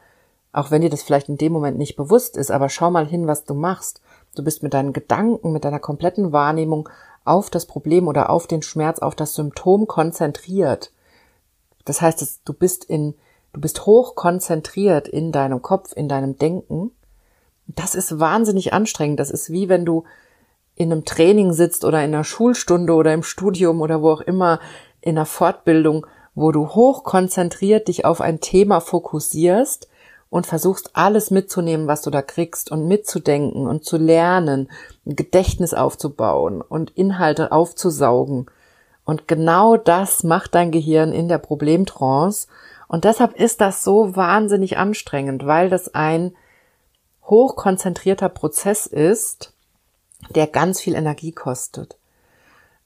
auch 0.54 0.72
wenn 0.72 0.82
dir 0.82 0.90
das 0.90 1.04
vielleicht 1.04 1.30
in 1.30 1.38
dem 1.38 1.54
Moment 1.54 1.78
nicht 1.78 1.96
bewusst 1.96 2.36
ist, 2.36 2.52
aber 2.52 2.70
schau 2.70 2.92
mal 2.92 3.06
hin, 3.06 3.28
was 3.28 3.46
du 3.46 3.54
machst. 3.54 4.02
Du 4.36 4.44
bist 4.44 4.64
mit 4.64 4.74
deinen 4.74 4.94
Gedanken, 4.94 5.52
mit 5.52 5.66
deiner 5.66 5.80
kompletten 5.80 6.32
Wahrnehmung 6.32 6.90
auf 7.24 7.50
das 7.50 7.66
Problem 7.66 8.08
oder 8.08 8.30
auf 8.30 8.48
den 8.48 8.62
Schmerz, 8.62 9.00
auf 9.00 9.16
das 9.16 9.36
Symptom 9.36 9.88
konzentriert. 9.88 10.92
Das 11.86 12.02
heißt, 12.02 12.42
du 12.44 12.54
bist 12.54 12.84
in, 12.86 13.14
du 13.54 13.62
bist 13.62 13.86
hoch 13.86 14.16
konzentriert 14.16 15.08
in 15.08 15.32
deinem 15.32 15.62
Kopf, 15.62 15.94
in 15.96 16.10
deinem 16.10 16.38
Denken. 16.38 16.92
Das 17.68 17.96
ist 17.96 18.20
wahnsinnig 18.20 18.74
anstrengend. 18.74 19.20
Das 19.20 19.32
ist 19.32 19.52
wie 19.52 19.70
wenn 19.70 19.86
du 19.86 20.04
in 20.76 20.92
einem 20.92 21.06
Training 21.06 21.54
sitzt 21.54 21.86
oder 21.86 22.04
in 22.04 22.14
einer 22.14 22.24
Schulstunde 22.24 22.94
oder 22.94 23.14
im 23.14 23.24
Studium 23.24 23.82
oder 23.82 24.02
wo 24.02 24.12
auch 24.12 24.22
immer 24.22 24.60
in 25.02 25.18
einer 25.18 25.26
Fortbildung, 25.26 26.06
wo 26.34 26.52
du 26.52 26.70
hoch 26.70 27.04
konzentriert 27.04 27.88
dich 27.88 28.06
auf 28.06 28.22
ein 28.22 28.40
Thema 28.40 28.80
fokussierst 28.80 29.90
und 30.30 30.48
versuchst 30.48 30.92
alles 30.94 31.30
mitzunehmen, 31.30 31.88
was 31.88 32.02
du 32.02 32.10
da 32.10 32.22
kriegst 32.22 32.72
und 32.72 32.88
mitzudenken 32.88 33.68
und 33.68 33.84
zu 33.84 33.98
lernen, 33.98 34.70
ein 35.06 35.16
Gedächtnis 35.16 35.74
aufzubauen 35.74 36.62
und 36.62 36.92
Inhalte 36.92 37.52
aufzusaugen. 37.52 38.46
Und 39.04 39.28
genau 39.28 39.76
das 39.76 40.24
macht 40.24 40.56
dein 40.56 40.72
Gehirn 40.72 41.12
in 41.12 41.28
der 41.28 41.38
Problemtrance. 41.38 42.48
Und 42.88 43.04
deshalb 43.04 43.38
ist 43.38 43.60
das 43.60 43.84
so 43.84 44.16
wahnsinnig 44.16 44.78
anstrengend, 44.78 45.46
weil 45.46 45.70
das 45.70 45.94
ein 45.94 46.34
hochkonzentrierter 47.24 48.30
Prozess 48.30 48.86
ist, 48.86 49.54
der 50.30 50.48
ganz 50.48 50.80
viel 50.80 50.96
Energie 50.96 51.32
kostet. 51.32 51.98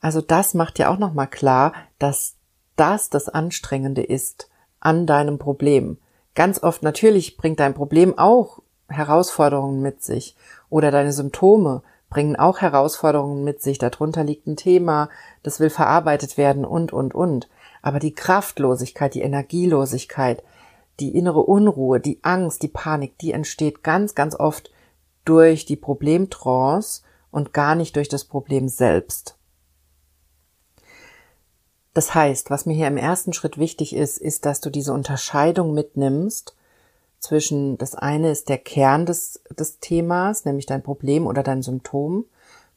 Also 0.02 0.22
das 0.22 0.54
macht 0.54 0.80
ja 0.80 0.90
auch 0.90 0.98
nochmal 0.98 1.28
klar, 1.28 1.74
dass 2.00 2.36
das 2.76 3.10
das 3.10 3.30
Anstrengende 3.30 4.04
ist 4.04 4.50
an 4.80 5.08
deinem 5.08 5.40
Problem. 5.40 5.98
Ganz 6.36 6.62
oft 6.62 6.84
natürlich 6.84 7.38
bringt 7.38 7.60
dein 7.60 7.74
Problem 7.74 8.18
auch 8.18 8.60
Herausforderungen 8.88 9.82
mit 9.82 10.04
sich 10.04 10.36
oder 10.70 10.92
deine 10.92 11.14
Symptome 11.14 11.82
bringen 12.10 12.36
auch 12.36 12.62
Herausforderungen 12.62 13.44
mit 13.44 13.62
sich. 13.62 13.78
Darunter 13.78 14.24
liegt 14.24 14.48
ein 14.48 14.58
Thema, 14.58 15.10
das 15.44 15.60
will 15.60 15.70
verarbeitet 15.70 16.38
werden 16.38 16.66
und, 16.66 16.94
und, 16.94 17.16
und. 17.16 17.50
Aber 17.82 18.00
die 18.00 18.14
Kraftlosigkeit, 18.14 19.14
die 19.16 19.22
Energielosigkeit, 19.22 20.44
die 21.00 21.16
innere 21.16 21.42
Unruhe, 21.42 22.00
die 22.00 22.20
Angst, 22.24 22.64
die 22.64 22.68
Panik, 22.68 23.18
die 23.20 23.32
entsteht 23.32 23.84
ganz, 23.84 24.16
ganz 24.16 24.36
oft 24.36 24.72
durch 25.26 25.66
die 25.66 25.76
Problemtrance 25.76 27.02
und 27.32 27.54
gar 27.54 27.76
nicht 27.76 27.96
durch 27.96 28.08
das 28.08 28.24
Problem 28.24 28.70
selbst. 28.70 29.38
Das 31.94 32.14
heißt, 32.14 32.50
was 32.50 32.66
mir 32.66 32.74
hier 32.74 32.88
im 32.88 32.98
ersten 32.98 33.34
Schritt 33.34 33.58
wichtig 33.58 33.96
ist, 33.96 34.18
ist, 34.18 34.46
dass 34.46 34.60
du 34.60 34.70
diese 34.70 34.94
Unterscheidung 34.94 35.74
mitnimmst 35.74 36.56
zwischen, 37.20 37.78
das 37.78 37.96
eine 37.96 38.32
ist 38.32 38.50
der 38.50 38.58
Kern 38.58 39.06
des, 39.06 39.42
des 39.58 39.80
Themas, 39.80 40.46
nämlich 40.46 40.66
dein 40.66 40.84
Problem 40.84 41.26
oder 41.26 41.42
dein 41.42 41.62
Symptom. 41.62 42.26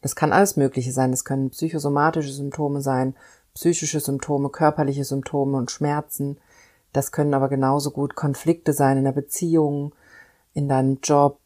Das 0.01 0.15
kann 0.15 0.33
alles 0.33 0.57
Mögliche 0.57 0.93
sein. 0.93 1.11
Das 1.11 1.25
können 1.25 1.51
psychosomatische 1.51 2.33
Symptome 2.33 2.81
sein, 2.81 3.17
psychische 3.55 4.01
Symptome, 4.01 4.51
körperliche 4.51 5.05
Symptome 5.05 5.59
und 5.59 5.71
Schmerzen. 5.71 6.39
Das 6.93 7.13
können 7.13 7.35
aber 7.35 7.49
genauso 7.49 7.91
gut 7.91 8.15
Konflikte 8.15 8.73
sein 8.73 8.99
in 8.99 9.05
der 9.05 9.13
Beziehung, 9.13 9.95
in 10.55 10.69
deinem 10.69 10.99
Job, 11.03 11.39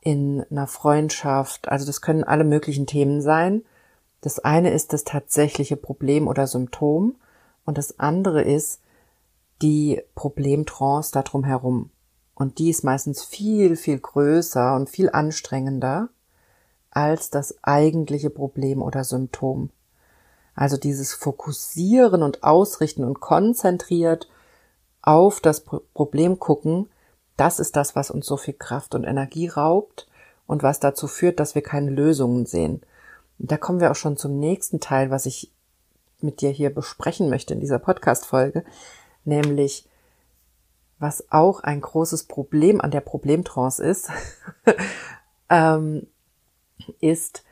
in 0.00 0.44
einer 0.50 0.66
Freundschaft. 0.66 1.68
Also 1.68 1.86
das 1.86 2.00
können 2.00 2.24
alle 2.24 2.44
möglichen 2.44 2.86
Themen 2.86 3.20
sein. 3.22 3.62
Das 4.20 4.38
eine 4.38 4.70
ist 4.70 4.92
das 4.92 5.04
tatsächliche 5.04 5.76
Problem 5.76 6.28
oder 6.28 6.46
Symptom 6.46 7.16
und 7.64 7.78
das 7.78 7.98
andere 7.98 8.42
ist 8.42 8.80
die 9.62 10.02
Problemtrance 10.14 11.12
darum 11.12 11.44
herum. 11.44 11.90
Und 12.34 12.58
die 12.58 12.70
ist 12.70 12.84
meistens 12.84 13.22
viel, 13.22 13.76
viel 13.76 13.98
größer 13.98 14.74
und 14.74 14.88
viel 14.88 15.10
anstrengender 15.10 16.08
als 16.90 17.30
das 17.30 17.62
eigentliche 17.62 18.30
Problem 18.30 18.82
oder 18.82 19.04
Symptom. 19.04 19.70
Also 20.54 20.76
dieses 20.76 21.12
Fokussieren 21.12 22.22
und 22.22 22.42
Ausrichten 22.42 23.04
und 23.04 23.20
konzentriert 23.20 24.28
auf 25.02 25.40
das 25.40 25.60
Problem 25.60 26.38
gucken, 26.38 26.88
das 27.36 27.58
ist 27.58 27.76
das, 27.76 27.96
was 27.96 28.10
uns 28.10 28.26
so 28.26 28.36
viel 28.36 28.54
Kraft 28.54 28.94
und 28.94 29.04
Energie 29.04 29.48
raubt 29.48 30.08
und 30.46 30.62
was 30.62 30.80
dazu 30.80 31.06
führt, 31.06 31.40
dass 31.40 31.54
wir 31.54 31.62
keine 31.62 31.90
Lösungen 31.90 32.44
sehen. 32.44 32.82
Und 33.38 33.50
da 33.50 33.56
kommen 33.56 33.80
wir 33.80 33.90
auch 33.90 33.96
schon 33.96 34.16
zum 34.16 34.38
nächsten 34.38 34.80
Teil, 34.80 35.10
was 35.10 35.24
ich 35.24 35.50
mit 36.20 36.42
dir 36.42 36.50
hier 36.50 36.68
besprechen 36.68 37.30
möchte 37.30 37.54
in 37.54 37.60
dieser 37.60 37.78
Podcast-Folge, 37.78 38.64
nämlich 39.24 39.88
was 40.98 41.24
auch 41.32 41.60
ein 41.60 41.80
großes 41.80 42.24
Problem 42.24 42.80
an 42.80 42.90
der 42.90 43.00
Problemtrance 43.00 43.82
ist, 43.82 44.10
ähm, 45.48 46.06
ist, 47.00 47.42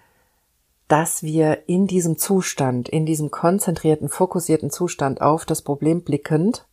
dass 0.86 1.22
wir 1.22 1.66
in 1.66 1.86
diesem 1.86 2.18
Zustand, 2.18 2.90
in 2.90 3.06
diesem 3.06 3.30
konzentrierten, 3.30 4.10
fokussierten 4.10 4.70
Zustand 4.70 5.22
auf 5.22 5.46
das 5.46 5.62
Problem 5.62 6.02
blickend, 6.02 6.66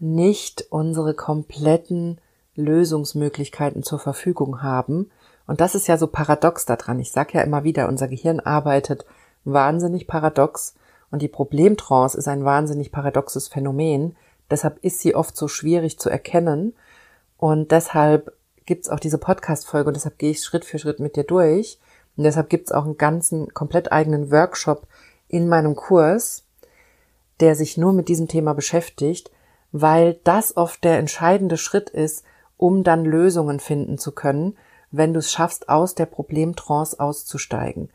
nicht 0.00 0.66
unsere 0.70 1.14
kompletten 1.14 2.20
Lösungsmöglichkeiten 2.56 3.82
zur 3.82 3.98
Verfügung 3.98 4.62
haben. 4.62 5.10
Und 5.46 5.60
das 5.60 5.74
ist 5.74 5.86
ja 5.86 5.98
so 5.98 6.06
paradox 6.06 6.66
daran. 6.66 6.98
Ich 6.98 7.12
sage 7.12 7.38
ja 7.38 7.42
immer 7.42 7.64
wieder, 7.64 7.88
unser 7.88 8.08
Gehirn 8.08 8.40
arbeitet 8.40 9.04
wahnsinnig 9.44 10.06
paradox 10.06 10.74
und 11.10 11.22
die 11.22 11.28
Problemtrance 11.28 12.16
ist 12.16 12.28
ein 12.28 12.44
wahnsinnig 12.44 12.92
paradoxes 12.92 13.48
Phänomen. 13.48 14.16
Deshalb 14.50 14.78
ist 14.82 15.00
sie 15.00 15.14
oft 15.14 15.36
so 15.36 15.48
schwierig 15.48 15.98
zu 15.98 16.10
erkennen 16.10 16.74
und 17.36 17.70
deshalb 17.70 18.32
gibt's 18.66 18.88
auch 18.88 19.00
diese 19.00 19.18
Podcast-Folge 19.18 19.88
und 19.88 19.94
deshalb 19.94 20.18
gehe 20.18 20.30
ich 20.30 20.44
Schritt 20.44 20.64
für 20.64 20.78
Schritt 20.78 21.00
mit 21.00 21.16
dir 21.16 21.24
durch. 21.24 21.78
Und 22.16 22.24
deshalb 22.24 22.50
gibt's 22.50 22.70
auch 22.70 22.84
einen 22.84 22.98
ganzen, 22.98 23.52
komplett 23.54 23.92
eigenen 23.92 24.30
Workshop 24.30 24.86
in 25.28 25.48
meinem 25.48 25.74
Kurs, 25.74 26.44
der 27.40 27.54
sich 27.54 27.76
nur 27.76 27.92
mit 27.92 28.08
diesem 28.08 28.28
Thema 28.28 28.52
beschäftigt, 28.52 29.30
weil 29.72 30.14
das 30.24 30.56
oft 30.56 30.82
der 30.84 30.98
entscheidende 30.98 31.56
Schritt 31.56 31.90
ist, 31.90 32.24
um 32.56 32.84
dann 32.84 33.04
Lösungen 33.04 33.60
finden 33.60 33.98
zu 33.98 34.12
können, 34.12 34.56
wenn 34.90 35.12
du 35.12 35.20
es 35.20 35.32
schaffst, 35.32 35.68
aus 35.68 35.94
der 35.94 36.06
Problemtrance 36.06 36.98
auszusteigen. 36.98 37.90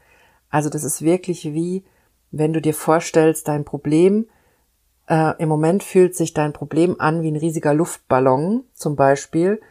Also 0.50 0.70
das 0.70 0.84
ist 0.84 1.01
wirklich 1.01 1.46
wie, 1.46 1.84
wenn 2.32 2.53
du 2.53 2.62
dir 2.62 2.74
vorstellst, 2.74 3.48
dein 3.48 3.65
Problem 3.65 4.27
äh, 5.08 5.34
im 5.41 5.50
Moment 5.50 5.84
fühlt 5.84 6.15
sich 6.15 6.34
dein 6.34 6.53
Problem 6.53 7.00
an 7.00 7.22
wie 7.22 7.32
ein 7.32 7.36
riesiger 7.36 7.74
Luftballon 7.74 8.63
zum 8.74 8.96
Beispiel. 8.96 9.62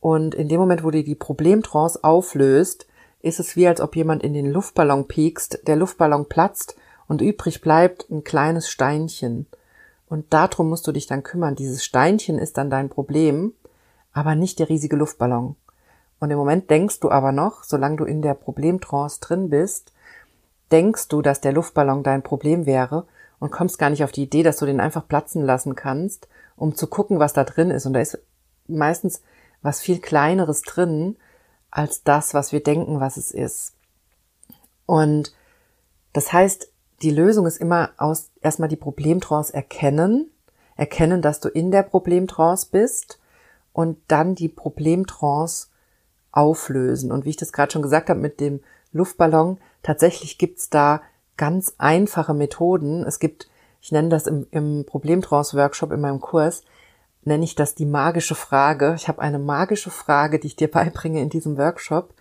Und 0.00 0.34
in 0.34 0.48
dem 0.48 0.60
Moment, 0.60 0.82
wo 0.82 0.90
du 0.90 1.02
die 1.02 1.14
Problemtrance 1.14 2.02
auflöst, 2.02 2.86
ist 3.20 3.38
es 3.38 3.54
wie, 3.54 3.66
als 3.66 3.80
ob 3.80 3.96
jemand 3.96 4.22
in 4.22 4.32
den 4.32 4.50
Luftballon 4.50 5.06
piekst, 5.06 5.66
der 5.66 5.76
Luftballon 5.76 6.28
platzt 6.28 6.76
und 7.06 7.20
übrig 7.20 7.60
bleibt 7.60 8.08
ein 8.10 8.24
kleines 8.24 8.70
Steinchen. 8.70 9.46
Und 10.10 10.34
darum 10.34 10.68
musst 10.68 10.86
du 10.88 10.92
dich 10.92 11.06
dann 11.06 11.22
kümmern. 11.22 11.54
Dieses 11.54 11.84
Steinchen 11.84 12.38
ist 12.38 12.58
dann 12.58 12.68
dein 12.68 12.88
Problem, 12.88 13.54
aber 14.12 14.34
nicht 14.34 14.58
der 14.58 14.68
riesige 14.68 14.96
Luftballon. 14.96 15.54
Und 16.18 16.30
im 16.30 16.36
Moment 16.36 16.68
denkst 16.68 16.98
du 16.98 17.10
aber 17.10 17.30
noch, 17.30 17.62
solange 17.62 17.96
du 17.96 18.04
in 18.04 18.20
der 18.20 18.34
Problemtrance 18.34 19.20
drin 19.20 19.50
bist, 19.50 19.92
denkst 20.72 21.06
du, 21.08 21.22
dass 21.22 21.40
der 21.40 21.52
Luftballon 21.52 22.02
dein 22.02 22.24
Problem 22.24 22.66
wäre 22.66 23.06
und 23.38 23.52
kommst 23.52 23.78
gar 23.78 23.88
nicht 23.88 24.02
auf 24.02 24.10
die 24.10 24.24
Idee, 24.24 24.42
dass 24.42 24.56
du 24.56 24.66
den 24.66 24.80
einfach 24.80 25.06
platzen 25.06 25.44
lassen 25.44 25.76
kannst, 25.76 26.26
um 26.56 26.74
zu 26.74 26.88
gucken, 26.88 27.20
was 27.20 27.32
da 27.32 27.44
drin 27.44 27.70
ist. 27.70 27.86
Und 27.86 27.92
da 27.92 28.00
ist 28.00 28.18
meistens 28.66 29.22
was 29.62 29.80
viel 29.80 30.00
kleineres 30.00 30.62
drin 30.62 31.16
als 31.70 32.02
das, 32.02 32.34
was 32.34 32.50
wir 32.50 32.64
denken, 32.64 32.98
was 32.98 33.16
es 33.16 33.30
ist. 33.30 33.74
Und 34.86 35.32
das 36.12 36.32
heißt, 36.32 36.69
die 37.02 37.10
Lösung 37.10 37.46
ist 37.46 37.60
immer 37.60 37.90
aus 37.96 38.30
erstmal 38.40 38.68
die 38.68 38.76
Problemtrance 38.76 39.52
erkennen, 39.52 40.30
erkennen, 40.76 41.22
dass 41.22 41.40
du 41.40 41.48
in 41.48 41.70
der 41.70 41.82
Problemtrance 41.82 42.68
bist 42.70 43.18
und 43.72 43.98
dann 44.08 44.34
die 44.34 44.48
Problemtrance 44.48 45.68
auflösen. 46.32 47.12
Und 47.12 47.24
wie 47.24 47.30
ich 47.30 47.36
das 47.36 47.52
gerade 47.52 47.72
schon 47.72 47.82
gesagt 47.82 48.10
habe 48.10 48.20
mit 48.20 48.40
dem 48.40 48.60
Luftballon, 48.92 49.58
tatsächlich 49.82 50.38
gibt's 50.38 50.70
da 50.70 51.02
ganz 51.36 51.74
einfache 51.78 52.34
Methoden. 52.34 53.04
Es 53.04 53.18
gibt, 53.18 53.48
ich 53.80 53.92
nenne 53.92 54.10
das 54.10 54.26
im, 54.26 54.46
im 54.50 54.84
Problemtrance-Workshop 54.84 55.92
in 55.92 56.00
meinem 56.00 56.20
Kurs, 56.20 56.62
nenne 57.22 57.44
ich 57.44 57.54
das 57.54 57.74
die 57.74 57.86
magische 57.86 58.34
Frage. 58.34 58.94
Ich 58.96 59.08
habe 59.08 59.22
eine 59.22 59.38
magische 59.38 59.90
Frage, 59.90 60.38
die 60.38 60.48
ich 60.48 60.56
dir 60.56 60.70
beibringe 60.70 61.20
in 61.20 61.30
diesem 61.30 61.56
Workshop, 61.56 62.14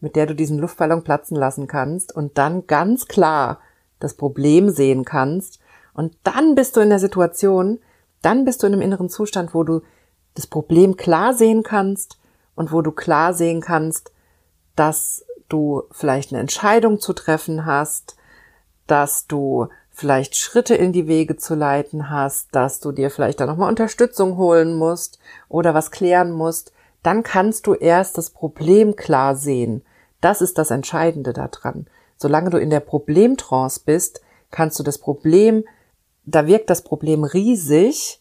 mit 0.00 0.16
der 0.16 0.26
du 0.26 0.34
diesen 0.34 0.58
Luftballon 0.58 1.04
platzen 1.04 1.36
lassen 1.36 1.66
kannst 1.66 2.14
und 2.14 2.38
dann 2.38 2.66
ganz 2.66 3.06
klar 3.06 3.60
das 4.02 4.14
Problem 4.14 4.70
sehen 4.70 5.04
kannst. 5.04 5.60
Und 5.94 6.16
dann 6.24 6.54
bist 6.54 6.76
du 6.76 6.80
in 6.80 6.88
der 6.88 6.98
Situation, 6.98 7.78
dann 8.22 8.44
bist 8.44 8.62
du 8.62 8.66
in 8.66 8.72
einem 8.72 8.82
inneren 8.82 9.08
Zustand, 9.08 9.54
wo 9.54 9.64
du 9.64 9.82
das 10.34 10.46
Problem 10.46 10.96
klar 10.96 11.34
sehen 11.34 11.62
kannst 11.62 12.18
und 12.54 12.72
wo 12.72 12.82
du 12.82 12.92
klar 12.92 13.34
sehen 13.34 13.60
kannst, 13.60 14.12
dass 14.76 15.24
du 15.48 15.82
vielleicht 15.90 16.32
eine 16.32 16.40
Entscheidung 16.40 16.98
zu 16.98 17.12
treffen 17.12 17.66
hast, 17.66 18.16
dass 18.86 19.26
du 19.26 19.68
vielleicht 19.90 20.36
Schritte 20.36 20.74
in 20.74 20.92
die 20.92 21.06
Wege 21.06 21.36
zu 21.36 21.54
leiten 21.54 22.08
hast, 22.08 22.54
dass 22.54 22.80
du 22.80 22.92
dir 22.92 23.10
vielleicht 23.10 23.40
da 23.40 23.46
nochmal 23.46 23.68
Unterstützung 23.68 24.38
holen 24.38 24.74
musst 24.74 25.18
oder 25.48 25.74
was 25.74 25.90
klären 25.90 26.32
musst, 26.32 26.72
dann 27.02 27.22
kannst 27.22 27.66
du 27.66 27.74
erst 27.74 28.16
das 28.16 28.30
Problem 28.30 28.96
klar 28.96 29.36
sehen. 29.36 29.84
Das 30.20 30.40
ist 30.40 30.56
das 30.56 30.70
Entscheidende 30.70 31.32
daran. 31.32 31.86
Solange 32.22 32.50
du 32.50 32.58
in 32.58 32.70
der 32.70 32.80
Problemtrance 32.80 33.80
bist, 33.84 34.20
kannst 34.50 34.78
du 34.78 34.82
das 34.82 34.98
Problem, 34.98 35.64
da 36.24 36.46
wirkt 36.46 36.70
das 36.70 36.82
Problem 36.82 37.24
riesig 37.24 38.20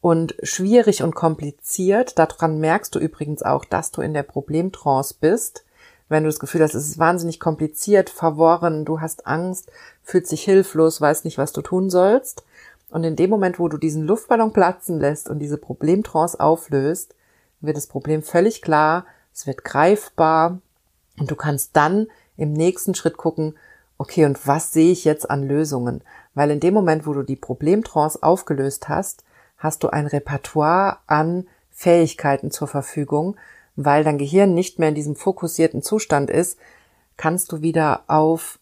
und 0.00 0.34
schwierig 0.42 1.02
und 1.02 1.14
kompliziert. 1.14 2.18
Daran 2.18 2.58
merkst 2.58 2.94
du 2.94 2.98
übrigens 2.98 3.42
auch, 3.42 3.64
dass 3.64 3.90
du 3.90 4.00
in 4.00 4.14
der 4.14 4.22
Problemtrance 4.22 5.14
bist 5.20 5.64
wenn 6.08 6.24
du 6.24 6.28
das 6.28 6.38
Gefühl 6.38 6.62
hast, 6.62 6.74
es 6.74 6.88
ist 6.88 6.98
wahnsinnig 6.98 7.40
kompliziert, 7.40 8.10
verworren, 8.10 8.84
du 8.84 9.00
hast 9.00 9.26
Angst, 9.26 9.70
fühlst 10.02 10.32
dich 10.32 10.42
hilflos, 10.44 11.00
weißt 11.00 11.24
nicht, 11.24 11.38
was 11.38 11.52
du 11.52 11.62
tun 11.62 11.90
sollst. 11.90 12.44
Und 12.90 13.04
in 13.04 13.16
dem 13.16 13.30
Moment, 13.30 13.58
wo 13.58 13.68
du 13.68 13.78
diesen 13.78 14.04
Luftballon 14.04 14.52
platzen 14.52 15.00
lässt 15.00 15.28
und 15.28 15.38
diese 15.38 15.58
Problemtrance 15.58 16.38
auflöst, 16.38 17.14
wird 17.60 17.76
das 17.76 17.86
Problem 17.86 18.22
völlig 18.22 18.62
klar, 18.62 19.06
es 19.32 19.46
wird 19.46 19.64
greifbar 19.64 20.60
und 21.18 21.30
du 21.30 21.36
kannst 21.36 21.70
dann 21.74 22.08
im 22.36 22.52
nächsten 22.52 22.94
Schritt 22.94 23.16
gucken, 23.16 23.54
okay, 23.98 24.24
und 24.24 24.46
was 24.46 24.72
sehe 24.72 24.92
ich 24.92 25.04
jetzt 25.04 25.30
an 25.30 25.46
Lösungen? 25.46 26.02
Weil 26.34 26.50
in 26.50 26.60
dem 26.60 26.74
Moment, 26.74 27.06
wo 27.06 27.12
du 27.12 27.22
die 27.22 27.36
Problemtrance 27.36 28.22
aufgelöst 28.22 28.88
hast, 28.88 29.24
hast 29.58 29.82
du 29.82 29.88
ein 29.88 30.06
Repertoire 30.06 30.98
an 31.06 31.46
Fähigkeiten 31.70 32.50
zur 32.50 32.68
Verfügung, 32.68 33.36
weil 33.76 34.04
dein 34.04 34.18
Gehirn 34.18 34.54
nicht 34.54 34.78
mehr 34.78 34.88
in 34.88 34.94
diesem 34.94 35.16
fokussierten 35.16 35.82
Zustand 35.82 36.30
ist, 36.30 36.58
kannst 37.16 37.52
du 37.52 37.62
wieder 37.62 38.02
auf 38.06 38.58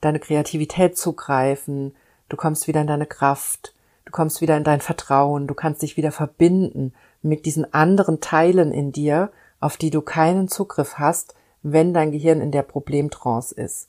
deine 0.00 0.18
Kreativität 0.18 0.96
zugreifen, 0.96 1.94
du 2.28 2.36
kommst 2.36 2.66
wieder 2.66 2.80
in 2.80 2.86
deine 2.86 3.06
Kraft, 3.06 3.74
du 4.04 4.12
kommst 4.12 4.40
wieder 4.40 4.56
in 4.56 4.64
dein 4.64 4.80
Vertrauen, 4.80 5.46
du 5.46 5.54
kannst 5.54 5.82
dich 5.82 5.96
wieder 5.96 6.12
verbinden 6.12 6.92
mit 7.22 7.46
diesen 7.46 7.72
anderen 7.72 8.20
Teilen 8.20 8.72
in 8.72 8.92
dir, 8.92 9.30
auf 9.60 9.76
die 9.76 9.90
du 9.90 10.02
keinen 10.02 10.48
Zugriff 10.48 10.98
hast, 10.98 11.34
wenn 11.62 11.94
dein 11.94 12.12
Gehirn 12.12 12.40
in 12.40 12.50
der 12.50 12.62
Problemtrance 12.62 13.54
ist. 13.54 13.88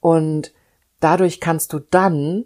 Und 0.00 0.52
dadurch 1.00 1.40
kannst 1.40 1.72
du 1.72 1.78
dann, 1.78 2.44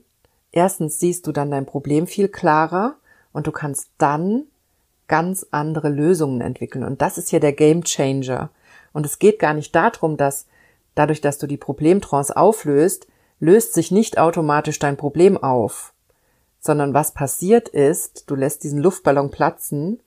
erstens 0.52 0.98
siehst 0.98 1.26
du 1.26 1.32
dann 1.32 1.50
dein 1.50 1.66
Problem 1.66 2.06
viel 2.06 2.28
klarer 2.28 2.96
und 3.32 3.46
du 3.46 3.52
kannst 3.52 3.90
dann 3.98 4.44
ganz 5.08 5.46
andere 5.50 5.88
Lösungen 5.88 6.40
entwickeln. 6.40 6.84
Und 6.84 7.02
das 7.02 7.18
ist 7.18 7.28
hier 7.28 7.40
der 7.40 7.52
Game 7.52 7.84
Changer. 7.84 8.50
Und 8.92 9.06
es 9.06 9.18
geht 9.18 9.38
gar 9.38 9.54
nicht 9.54 9.74
darum, 9.74 10.16
dass 10.16 10.46
dadurch, 10.94 11.20
dass 11.20 11.38
du 11.38 11.46
die 11.46 11.56
Problemtrance 11.56 12.36
auflöst, 12.36 13.06
löst 13.38 13.74
sich 13.74 13.90
nicht 13.90 14.18
automatisch 14.18 14.78
dein 14.78 14.96
Problem 14.96 15.36
auf, 15.36 15.92
sondern 16.58 16.94
was 16.94 17.12
passiert 17.12 17.68
ist, 17.68 18.30
du 18.30 18.34
lässt 18.34 18.64
diesen 18.64 18.80
Luftballon 18.80 19.30
platzen 19.30 20.00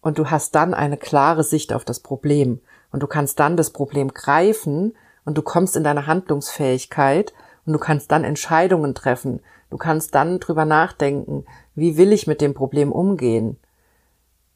und 0.00 0.18
du 0.18 0.30
hast 0.30 0.54
dann 0.54 0.74
eine 0.74 0.96
klare 0.96 1.44
Sicht 1.44 1.72
auf 1.72 1.84
das 1.84 2.00
Problem 2.00 2.60
und 2.92 3.02
du 3.02 3.06
kannst 3.06 3.40
dann 3.40 3.56
das 3.56 3.70
Problem 3.70 4.12
greifen 4.12 4.94
und 5.24 5.36
du 5.36 5.42
kommst 5.42 5.76
in 5.76 5.84
deine 5.84 6.06
Handlungsfähigkeit 6.06 7.32
und 7.66 7.72
du 7.72 7.78
kannst 7.78 8.12
dann 8.12 8.24
Entscheidungen 8.24 8.94
treffen. 8.94 9.40
Du 9.70 9.78
kannst 9.78 10.14
dann 10.14 10.38
drüber 10.38 10.64
nachdenken, 10.64 11.46
wie 11.74 11.96
will 11.96 12.12
ich 12.12 12.26
mit 12.26 12.40
dem 12.40 12.54
Problem 12.54 12.92
umgehen? 12.92 13.56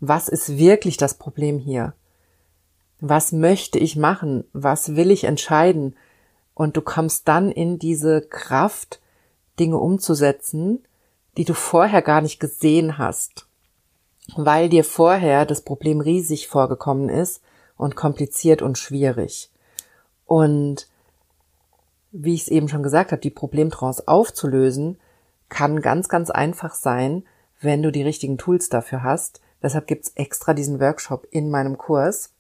was 0.01 0.29
ist 0.29 0.59
wirklich 0.59 0.97
das 0.97 1.15
Problem 1.15 1.59
hier? 1.59 1.95
Was 3.01 3.33
möchte 3.33 3.79
ich 3.79 3.97
machen? 3.97 4.45
Was 4.53 4.97
will 4.97 5.11
ich 5.11 5.25
entscheiden? 5.25 5.97
Und 6.55 6.77
du 6.77 6.81
kommst 6.81 7.29
dann 7.29 7.51
in 7.51 7.79
diese 7.79 8.23
Kraft, 8.23 9.01
Dinge 9.59 9.79
umzusetzen, 9.79 10.87
die 11.37 11.45
du 11.45 11.55
vorher 11.55 12.03
gar 12.03 12.21
nicht 12.21 12.41
gesehen 12.41 12.99
hast, 12.99 13.47
weil 14.37 14.69
dir 14.69 14.85
vorher 14.85 15.45
das 15.45 15.63
Problem 15.63 16.01
riesig 16.01 16.49
vorgekommen 16.49 17.09
ist 17.09 17.43
und 17.77 17.97
kompliziert 17.97 18.63
und 18.63 18.79
schwierig. 18.79 19.51
Und 20.25 20.89
wie 22.13 22.35
ich 22.35 22.43
es 22.43 22.49
eben 22.49 22.69
schon 22.69 22.83
gesagt 22.83 23.13
habe, 23.13 23.21
die 23.21 23.31
Problemtrance 23.31 24.07
aufzulösen, 24.07 24.99
kann 25.49 25.81
ganz, 25.81 26.09
ganz 26.09 26.31
einfach 26.31 26.75
sein, 26.75 27.25
wenn 27.61 27.83
du 27.83 27.93
die 27.93 28.03
richtigen 28.03 28.39
Tools 28.39 28.69
dafür 28.69 29.03
hast, 29.03 29.41
Deshalb 29.63 29.87
gibt's 29.87 30.13
extra 30.15 30.55
diesen 30.55 30.81
Workshop 30.81 31.27
in 31.31 31.51
meinem 31.51 31.79
Kurs. 31.79 32.33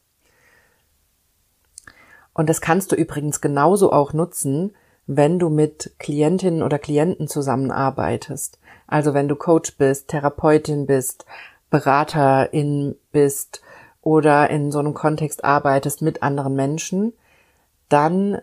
Und 2.34 2.48
das 2.48 2.60
kannst 2.60 2.92
du 2.92 2.96
übrigens 2.96 3.40
genauso 3.40 3.92
auch 3.92 4.12
nutzen, 4.12 4.76
wenn 5.06 5.38
du 5.38 5.48
mit 5.48 5.94
Klientinnen 5.98 6.62
oder 6.62 6.78
Klienten 6.78 7.28
zusammenarbeitest. 7.28 8.58
Also 8.86 9.14
wenn 9.14 9.28
du 9.28 9.36
Coach 9.36 9.76
bist, 9.76 10.08
Therapeutin 10.08 10.86
bist, 10.86 11.24
Beraterin 11.70 12.96
bist 13.12 13.62
oder 14.06 14.48
in 14.50 14.70
so 14.70 14.78
einem 14.78 14.94
Kontext 14.94 15.42
arbeitest 15.42 16.00
mit 16.00 16.22
anderen 16.22 16.54
Menschen, 16.54 17.12
dann 17.88 18.40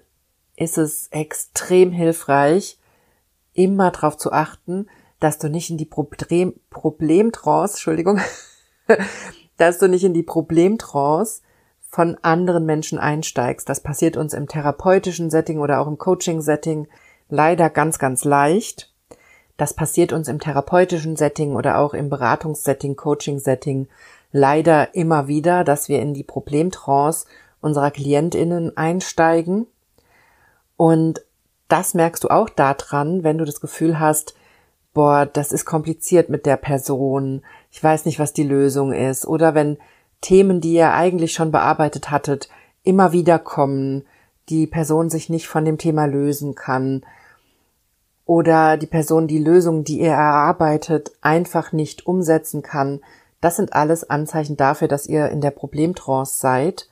ist 0.57 0.77
es 0.77 1.07
extrem 1.07 1.93
hilfreich, 1.93 2.77
immer 3.53 3.89
darauf 3.91 4.17
zu 4.17 4.33
achten, 4.33 4.87
dass 5.21 5.39
du 5.39 5.47
nicht 5.47 5.69
in 5.69 5.77
die 5.77 5.85
Problem 5.85 6.53
Problemtrance, 6.69 7.75
Entschuldigung, 7.75 8.19
dass 9.57 9.77
du 9.77 9.87
nicht 9.87 10.03
in 10.03 10.13
die 10.13 10.21
Problemtrance 10.21 11.41
von 11.79 12.17
anderen 12.23 12.65
Menschen 12.65 12.99
einsteigst. 12.99 13.69
Das 13.69 13.79
passiert 13.79 14.17
uns 14.17 14.33
im 14.33 14.49
therapeutischen 14.49 15.29
Setting 15.29 15.59
oder 15.59 15.79
auch 15.79 15.87
im 15.87 15.97
Coaching-Setting 15.97 16.89
leider 17.29 17.69
ganz, 17.69 17.99
ganz 17.99 18.25
leicht. 18.25 18.93
Das 19.55 19.73
passiert 19.73 20.11
uns 20.11 20.27
im 20.27 20.41
therapeutischen 20.41 21.15
Setting 21.15 21.55
oder 21.55 21.77
auch 21.77 21.93
im 21.93 22.09
Beratungssetting, 22.09 22.97
Coaching-Setting 22.97 23.87
leider 24.33 24.93
immer 24.95 25.29
wieder, 25.29 25.63
dass 25.63 25.87
wir 25.87 26.01
in 26.01 26.13
die 26.13 26.23
Problemtrance 26.23 27.25
unserer 27.61 27.91
KlientInnen 27.91 28.75
einsteigen. 28.75 29.67
Und 30.75 31.23
das 31.69 31.93
merkst 31.93 32.25
du 32.25 32.27
auch 32.27 32.49
daran, 32.49 33.23
wenn 33.23 33.37
du 33.37 33.45
das 33.45 33.61
Gefühl 33.61 33.99
hast, 33.99 34.35
boah, 34.93 35.25
das 35.25 35.53
ist 35.53 35.65
kompliziert 35.65 36.29
mit 36.29 36.45
der 36.45 36.57
Person, 36.57 37.41
ich 37.71 37.81
weiß 37.81 38.05
nicht, 38.05 38.19
was 38.19 38.33
die 38.33 38.43
Lösung 38.43 38.91
ist, 38.91 39.25
oder 39.25 39.55
wenn 39.55 39.77
Themen, 40.21 40.61
die 40.61 40.73
ihr 40.73 40.91
eigentlich 40.93 41.33
schon 41.33 41.51
bearbeitet 41.51 42.11
hattet, 42.11 42.49
immer 42.83 43.11
wieder 43.11 43.39
kommen, 43.39 44.03
die 44.49 44.67
Person 44.67 45.09
sich 45.09 45.29
nicht 45.29 45.47
von 45.47 45.63
dem 45.63 45.77
Thema 45.77 46.05
lösen 46.05 46.53
kann. 46.53 47.03
oder 48.25 48.77
die 48.77 48.87
Person 48.87 49.27
die 49.27 49.39
Lösung, 49.39 49.83
die 49.83 49.99
ihr 49.99 50.13
erarbeitet, 50.13 51.11
einfach 51.21 51.71
nicht 51.71 52.07
umsetzen 52.07 52.61
kann. 52.61 53.01
Das 53.43 53.57
sind 53.57 53.73
alles 53.73 54.09
Anzeichen 54.09 54.55
dafür, 54.55 54.87
dass 54.87 55.05
ihr 55.05 55.27
in 55.27 55.41
der 55.41 55.51
Problemtrance 55.51 56.37
seid. 56.39 56.87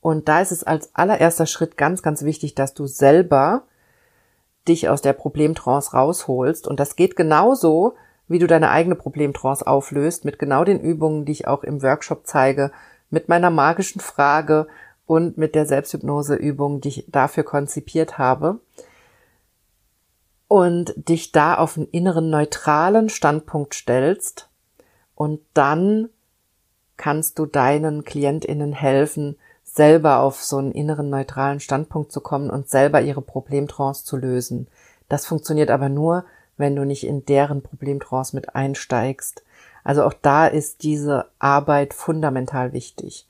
Und 0.00 0.28
da 0.28 0.40
ist 0.40 0.50
es 0.50 0.64
als 0.64 0.94
allererster 0.94 1.44
Schritt 1.44 1.76
ganz, 1.76 2.00
ganz 2.00 2.22
wichtig, 2.22 2.54
dass 2.54 2.72
du 2.72 2.86
selber 2.86 3.64
dich 4.66 4.88
aus 4.88 5.02
der 5.02 5.12
Problemtrance 5.12 5.92
rausholst. 5.92 6.66
Und 6.66 6.80
das 6.80 6.96
geht 6.96 7.16
genauso, 7.16 7.96
wie 8.28 8.38
du 8.38 8.46
deine 8.46 8.70
eigene 8.70 8.94
Problemtrance 8.94 9.66
auflöst, 9.66 10.24
mit 10.24 10.38
genau 10.38 10.64
den 10.64 10.80
Übungen, 10.80 11.26
die 11.26 11.32
ich 11.32 11.46
auch 11.46 11.64
im 11.64 11.82
Workshop 11.82 12.22
zeige, 12.24 12.72
mit 13.10 13.28
meiner 13.28 13.50
magischen 13.50 14.00
Frage 14.00 14.68
und 15.04 15.36
mit 15.36 15.54
der 15.54 15.66
Selbsthypnoseübung, 15.66 16.80
die 16.80 16.88
ich 16.88 17.04
dafür 17.08 17.44
konzipiert 17.44 18.16
habe. 18.16 18.58
Und 20.48 20.94
dich 20.96 21.30
da 21.30 21.58
auf 21.58 21.76
einen 21.76 21.88
inneren 21.88 22.30
neutralen 22.30 23.10
Standpunkt 23.10 23.74
stellst 23.74 24.49
und 25.20 25.42
dann 25.52 26.08
kannst 26.96 27.38
du 27.38 27.44
deinen 27.44 28.04
KlientInnen 28.04 28.72
helfen, 28.72 29.36
selber 29.64 30.20
auf 30.20 30.42
so 30.42 30.56
einen 30.56 30.72
inneren 30.72 31.10
neutralen 31.10 31.60
Standpunkt 31.60 32.10
zu 32.10 32.22
kommen 32.22 32.48
und 32.48 32.70
selber 32.70 33.02
ihre 33.02 33.20
Problemtrance 33.20 34.02
zu 34.06 34.16
lösen. 34.16 34.66
Das 35.10 35.26
funktioniert 35.26 35.70
aber 35.70 35.90
nur, 35.90 36.24
wenn 36.56 36.74
du 36.74 36.86
nicht 36.86 37.04
in 37.04 37.26
deren 37.26 37.60
Problemtrance 37.60 38.34
mit 38.34 38.54
einsteigst. 38.54 39.42
Also 39.84 40.04
auch 40.04 40.14
da 40.14 40.46
ist 40.46 40.84
diese 40.84 41.26
Arbeit 41.38 41.92
fundamental 41.92 42.72
wichtig. 42.72 43.26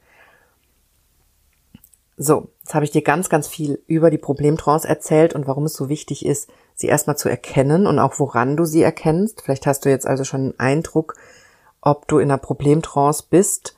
So, 2.16 2.50
jetzt 2.60 2.72
habe 2.72 2.84
ich 2.84 2.92
dir 2.92 3.02
ganz, 3.02 3.28
ganz 3.28 3.48
viel 3.48 3.82
über 3.88 4.10
die 4.10 4.18
Problemtrance 4.18 4.86
erzählt 4.86 5.34
und 5.34 5.48
warum 5.48 5.64
es 5.64 5.74
so 5.74 5.88
wichtig 5.88 6.24
ist, 6.24 6.50
sie 6.76 6.86
erstmal 6.86 7.18
zu 7.18 7.28
erkennen 7.28 7.88
und 7.88 7.98
auch 7.98 8.20
woran 8.20 8.56
du 8.56 8.64
sie 8.64 8.82
erkennst. 8.82 9.42
Vielleicht 9.42 9.66
hast 9.66 9.84
du 9.84 9.88
jetzt 9.88 10.06
also 10.06 10.22
schon 10.22 10.40
einen 10.40 10.60
Eindruck, 10.60 11.16
ob 11.80 12.08
du 12.08 12.18
in 12.18 12.30
einer 12.30 12.38
Problemtrance 12.38 13.24
bist. 13.28 13.76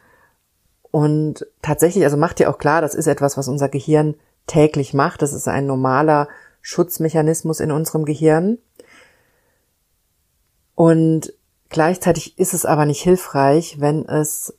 Und 0.91 1.47
tatsächlich, 1.63 2.05
also 2.05 2.17
macht 2.17 2.39
dir 2.39 2.51
auch 2.51 2.59
klar, 2.59 2.81
das 2.81 2.95
ist 2.95 3.07
etwas, 3.07 3.37
was 3.37 3.49
unser 3.49 3.69
Gehirn 3.69 4.15
täglich 4.47 4.95
macht. 4.95 5.23
Das 5.23 5.33
ist 5.33 5.49
ein 5.49 5.67
normaler 5.67 6.29
Schutzmechanismus 6.61 7.61
in 7.61 7.73
unserem 7.73 8.05
Gehirn. 8.05 8.59
Und 10.75 11.33
gleichzeitig 11.69 12.39
ist 12.39 12.55
es 12.55 12.65
aber 12.65 12.87
nicht 12.87 13.03
hilfreich, 13.03 13.81
wenn 13.81 14.05
es 14.07 14.55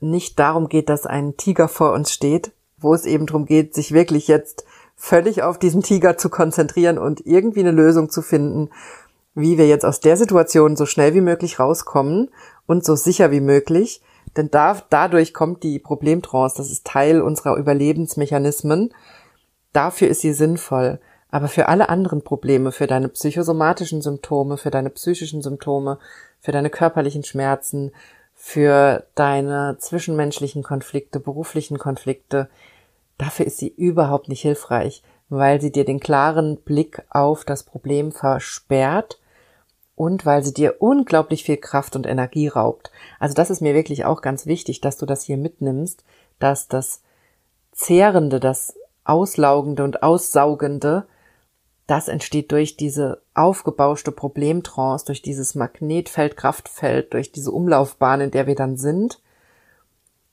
nicht 0.00 0.38
darum 0.38 0.68
geht, 0.68 0.88
dass 0.88 1.06
ein 1.06 1.36
Tiger 1.36 1.68
vor 1.68 1.92
uns 1.92 2.12
steht, 2.12 2.52
wo 2.78 2.94
es 2.94 3.04
eben 3.04 3.26
darum 3.26 3.44
geht, 3.44 3.74
sich 3.74 3.92
wirklich 3.92 4.28
jetzt 4.28 4.64
völlig 4.96 5.42
auf 5.42 5.58
diesen 5.58 5.82
Tiger 5.82 6.16
zu 6.16 6.30
konzentrieren 6.30 6.98
und 6.98 7.26
irgendwie 7.26 7.60
eine 7.60 7.70
Lösung 7.70 8.10
zu 8.10 8.22
finden, 8.22 8.70
wie 9.34 9.58
wir 9.58 9.66
jetzt 9.66 9.84
aus 9.84 10.00
der 10.00 10.16
Situation 10.16 10.76
so 10.76 10.86
schnell 10.86 11.14
wie 11.14 11.20
möglich 11.20 11.58
rauskommen 11.58 12.30
und 12.70 12.84
so 12.84 12.94
sicher 12.94 13.32
wie 13.32 13.40
möglich. 13.40 14.00
Denn 14.36 14.48
da, 14.48 14.80
dadurch 14.90 15.34
kommt 15.34 15.64
die 15.64 15.80
Problemtrance, 15.80 16.56
das 16.56 16.70
ist 16.70 16.86
Teil 16.86 17.20
unserer 17.20 17.56
Überlebensmechanismen. 17.56 18.94
Dafür 19.72 20.06
ist 20.06 20.20
sie 20.20 20.32
sinnvoll. 20.32 21.00
Aber 21.32 21.48
für 21.48 21.66
alle 21.66 21.88
anderen 21.88 22.22
Probleme, 22.22 22.70
für 22.70 22.86
deine 22.86 23.08
psychosomatischen 23.08 24.02
Symptome, 24.02 24.56
für 24.56 24.70
deine 24.70 24.90
psychischen 24.90 25.42
Symptome, 25.42 25.98
für 26.38 26.52
deine 26.52 26.70
körperlichen 26.70 27.24
Schmerzen, 27.24 27.90
für 28.34 29.04
deine 29.16 29.76
zwischenmenschlichen 29.78 30.62
Konflikte, 30.62 31.18
beruflichen 31.18 31.78
Konflikte, 31.78 32.48
dafür 33.18 33.46
ist 33.46 33.58
sie 33.58 33.68
überhaupt 33.68 34.28
nicht 34.28 34.42
hilfreich, 34.42 35.02
weil 35.28 35.60
sie 35.60 35.72
dir 35.72 35.84
den 35.84 35.98
klaren 35.98 36.56
Blick 36.56 37.02
auf 37.10 37.44
das 37.44 37.64
Problem 37.64 38.12
versperrt 38.12 39.19
und 40.00 40.24
weil 40.24 40.42
sie 40.42 40.54
dir 40.54 40.76
unglaublich 40.78 41.44
viel 41.44 41.58
Kraft 41.58 41.94
und 41.94 42.06
Energie 42.06 42.48
raubt. 42.48 42.90
Also 43.18 43.34
das 43.34 43.50
ist 43.50 43.60
mir 43.60 43.74
wirklich 43.74 44.06
auch 44.06 44.22
ganz 44.22 44.46
wichtig, 44.46 44.80
dass 44.80 44.96
du 44.96 45.04
das 45.04 45.24
hier 45.24 45.36
mitnimmst, 45.36 46.04
dass 46.38 46.68
das 46.68 47.02
Zehrende, 47.72 48.40
das 48.40 48.78
Auslaugende 49.04 49.84
und 49.84 50.02
Aussaugende 50.02 51.06
das 51.86 52.08
entsteht 52.08 52.50
durch 52.50 52.78
diese 52.78 53.20
aufgebauschte 53.34 54.10
Problemtrance, 54.10 55.04
durch 55.04 55.20
dieses 55.20 55.54
Magnetfeld, 55.54 56.34
Kraftfeld, 56.34 57.12
durch 57.12 57.30
diese 57.30 57.52
Umlaufbahn, 57.52 58.22
in 58.22 58.30
der 58.30 58.46
wir 58.46 58.54
dann 58.54 58.78
sind. 58.78 59.20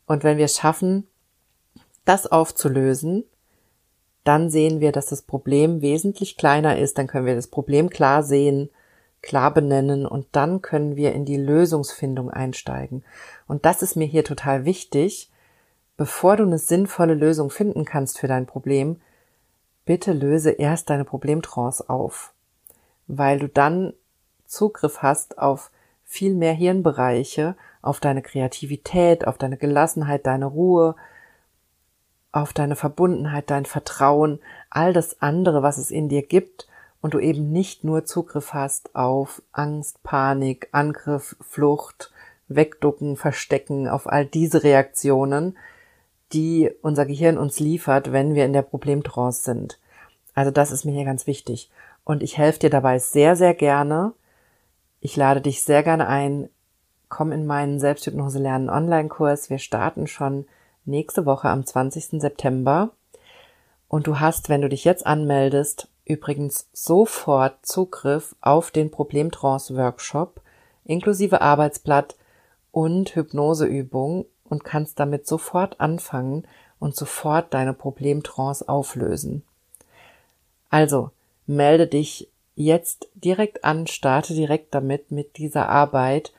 Und 0.06 0.24
wenn 0.24 0.38
wir 0.38 0.46
es 0.46 0.56
schaffen, 0.56 1.10
das 2.06 2.26
aufzulösen, 2.26 3.26
dann 4.24 4.50
sehen 4.50 4.80
wir, 4.80 4.94
dass 4.94 5.08
das 5.08 5.24
Problem 5.24 5.82
wesentlich 5.82 6.38
kleiner 6.38 6.78
ist, 6.78 6.98
dann 6.98 7.08
können 7.08 7.26
wir 7.26 7.36
das 7.36 7.48
Problem 7.48 7.90
klar 7.90 8.24
sehen, 8.24 8.70
klar 9.28 9.54
benennen 9.54 10.06
und 10.06 10.26
dann 10.32 10.62
können 10.62 10.96
wir 10.96 11.12
in 11.12 11.26
die 11.26 11.36
Lösungsfindung 11.36 12.32
einsteigen. 12.32 13.04
Und 13.46 13.66
das 13.66 13.82
ist 13.82 13.98
mir 13.98 14.08
hier 14.08 14.24
total 14.24 14.64
wichtig. 14.64 15.30
Bevor 15.98 16.38
du 16.38 16.44
eine 16.44 16.60
sinnvolle 16.60 17.14
Lösung 17.14 17.50
finden 17.50 17.84
kannst 17.84 18.20
für 18.20 18.28
dein 18.28 18.46
Problem, 18.46 19.02
bitte 19.84 20.14
löse 20.14 20.52
erst 20.52 20.90
deine 20.90 21.04
Problemtrance 21.04 21.90
auf, 21.90 22.34
weil 23.08 23.40
du 23.40 23.50
dann 23.50 23.94
Zugriff 24.46 25.02
hast 25.02 25.38
auf 25.40 25.72
viel 26.06 26.34
mehr 26.34 26.54
Hirnbereiche, 26.54 27.58
auf 27.82 28.00
deine 28.00 28.22
Kreativität, 28.22 29.28
auf 29.28 29.38
deine 29.38 29.58
Gelassenheit, 29.58 30.26
deine 30.26 30.46
Ruhe, 30.46 30.96
auf 32.32 32.54
deine 32.54 32.78
Verbundenheit, 32.78 33.50
dein 33.50 33.66
Vertrauen, 33.66 34.40
all 34.70 34.94
das 34.94 35.22
andere, 35.22 35.64
was 35.64 35.78
es 35.78 35.92
in 35.92 36.08
dir 36.08 36.26
gibt 36.26 36.68
und 37.08 37.14
du 37.14 37.20
eben 37.20 37.54
nicht 37.54 37.86
nur 37.86 38.04
Zugriff 38.04 38.54
hast 38.54 38.94
auf 38.94 39.42
Angst, 39.54 40.04
Panik, 40.04 40.68
Angriff, 40.74 41.38
Flucht, 41.40 42.12
Wegducken, 42.50 43.16
Verstecken, 43.16 43.88
auf 43.88 44.08
all 44.08 44.26
diese 44.26 44.64
Reaktionen, 44.64 45.58
die 46.34 46.70
unser 46.82 47.06
Gehirn 47.06 47.38
uns 47.38 47.62
liefert, 47.62 48.12
wenn 48.12 48.36
wir 48.36 48.44
in 48.44 48.52
der 48.52 48.62
Problemtrance 48.62 49.44
sind. 49.44 49.80
Also 50.34 50.52
das 50.52 50.74
ist 50.74 50.84
mir 50.84 50.92
hier 50.92 51.06
ganz 51.06 51.28
wichtig. 51.28 51.72
Und 52.04 52.24
ich 52.24 52.38
helfe 52.38 52.60
dir 52.60 52.70
dabei 52.70 53.00
sehr, 53.00 53.38
sehr 53.38 53.54
gerne. 53.54 54.12
Ich 55.00 55.16
lade 55.16 55.40
dich 55.40 55.64
sehr 55.64 55.84
gerne 55.84 56.10
ein. 56.10 56.50
Komm 57.08 57.32
in 57.32 57.46
meinen 57.46 57.80
Selbsthypnose 57.80 58.40
lernen 58.40 58.70
Online-Kurs. 58.70 59.50
Wir 59.50 59.60
starten 59.60 60.08
schon 60.08 60.46
nächste 60.84 61.26
Woche 61.26 61.48
am 61.48 61.66
20. 61.66 62.20
September. 62.20 62.90
Und 63.88 64.08
du 64.08 64.20
hast, 64.20 64.50
wenn 64.50 64.62
du 64.62 64.68
dich 64.68 64.84
jetzt 64.84 65.08
anmeldest, 65.08 65.88
übrigens 66.08 66.70
sofort 66.74 67.66
Zugriff 67.66 68.36
auf 68.42 68.72
den 68.72 68.92
Problemtrance-Workshop 68.92 70.42
inklusive 70.86 71.42
Arbeitsblatt 71.42 72.16
und 72.72 73.16
Hypnoseübung 73.16 74.26
und 74.46 74.64
kannst 74.64 75.00
damit 75.00 75.28
sofort 75.28 75.80
anfangen 75.80 76.48
und 76.80 76.96
sofort 76.96 77.54
deine 77.54 77.74
Problemtrance 77.74 78.68
auflösen. 78.68 79.44
Also, 80.70 81.12
melde 81.46 81.88
dich 81.88 82.30
jetzt 82.56 83.08
direkt 83.16 83.64
an, 83.64 83.88
starte 83.88 84.34
direkt 84.34 84.74
damit, 84.74 85.12
mit 85.12 85.38
dieser 85.38 85.70
Arbeit, 85.70 86.34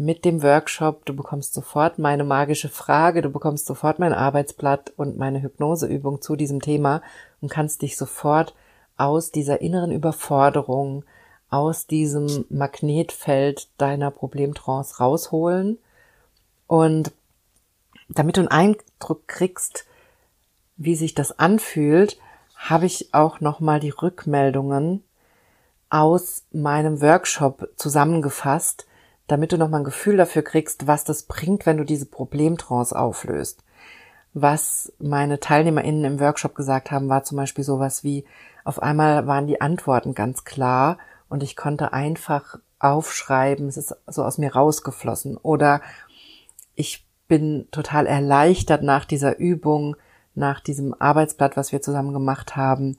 mit 0.00 0.24
dem 0.24 0.42
Workshop. 0.42 1.04
Du 1.04 1.14
bekommst 1.14 1.52
sofort 1.52 1.98
meine 1.98 2.24
magische 2.24 2.70
Frage, 2.70 3.20
du 3.20 3.28
bekommst 3.28 3.66
sofort 3.66 3.98
mein 3.98 4.14
Arbeitsblatt 4.14 4.94
und 4.96 5.18
meine 5.18 5.42
Hypnoseübung 5.42 6.22
zu 6.22 6.36
diesem 6.36 6.62
Thema 6.62 7.02
und 7.42 7.50
kannst 7.50 7.82
dich 7.82 7.98
sofort 7.98 8.54
aus 8.96 9.30
dieser 9.30 9.60
inneren 9.60 9.92
Überforderung, 9.92 11.04
aus 11.50 11.86
diesem 11.86 12.46
Magnetfeld 12.48 13.68
deiner 13.76 14.10
Problemtrance 14.10 14.96
rausholen 15.00 15.76
und 16.66 17.12
damit 18.08 18.38
du 18.38 18.40
einen 18.40 18.48
Eindruck 18.48 19.28
kriegst, 19.28 19.84
wie 20.78 20.96
sich 20.96 21.14
das 21.14 21.38
anfühlt, 21.38 22.18
habe 22.56 22.86
ich 22.86 23.12
auch 23.12 23.40
nochmal 23.40 23.80
die 23.80 23.90
Rückmeldungen 23.90 25.04
aus 25.90 26.44
meinem 26.52 27.02
Workshop 27.02 27.68
zusammengefasst, 27.76 28.86
damit 29.30 29.52
du 29.52 29.58
nochmal 29.58 29.80
ein 29.82 29.84
Gefühl 29.84 30.16
dafür 30.16 30.42
kriegst, 30.42 30.86
was 30.86 31.04
das 31.04 31.22
bringt, 31.24 31.66
wenn 31.66 31.76
du 31.76 31.84
diese 31.84 32.06
Problemtrance 32.06 32.98
auflöst. 32.98 33.62
Was 34.32 34.92
meine 34.98 35.40
TeilnehmerInnen 35.40 36.04
im 36.04 36.20
Workshop 36.20 36.54
gesagt 36.54 36.90
haben, 36.90 37.08
war 37.08 37.24
zum 37.24 37.36
Beispiel 37.36 37.64
sowas 37.64 38.04
wie, 38.04 38.24
auf 38.64 38.82
einmal 38.82 39.26
waren 39.26 39.46
die 39.46 39.60
Antworten 39.60 40.14
ganz 40.14 40.44
klar 40.44 40.98
und 41.28 41.42
ich 41.42 41.56
konnte 41.56 41.92
einfach 41.92 42.58
aufschreiben, 42.78 43.68
es 43.68 43.76
ist 43.76 43.94
so 44.06 44.24
aus 44.24 44.38
mir 44.38 44.52
rausgeflossen. 44.52 45.36
Oder 45.36 45.80
ich 46.74 47.06
bin 47.28 47.68
total 47.70 48.06
erleichtert 48.06 48.82
nach 48.82 49.04
dieser 49.04 49.38
Übung, 49.38 49.96
nach 50.34 50.60
diesem 50.60 50.94
Arbeitsblatt, 50.98 51.56
was 51.56 51.72
wir 51.72 51.82
zusammen 51.82 52.12
gemacht 52.12 52.56
haben. 52.56 52.98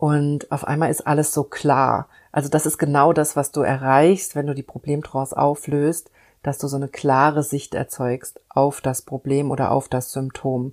Und 0.00 0.50
auf 0.50 0.66
einmal 0.66 0.90
ist 0.90 1.06
alles 1.06 1.30
so 1.34 1.44
klar. 1.44 2.08
Also 2.32 2.48
das 2.48 2.64
ist 2.64 2.78
genau 2.78 3.12
das, 3.12 3.36
was 3.36 3.52
du 3.52 3.60
erreichst, 3.60 4.34
wenn 4.34 4.46
du 4.46 4.54
die 4.54 4.62
Problemtrance 4.62 5.36
auflöst, 5.36 6.10
dass 6.42 6.56
du 6.56 6.68
so 6.68 6.76
eine 6.76 6.88
klare 6.88 7.42
Sicht 7.42 7.74
erzeugst 7.74 8.40
auf 8.48 8.80
das 8.80 9.02
Problem 9.02 9.50
oder 9.50 9.70
auf 9.70 9.90
das 9.90 10.10
Symptom. 10.10 10.72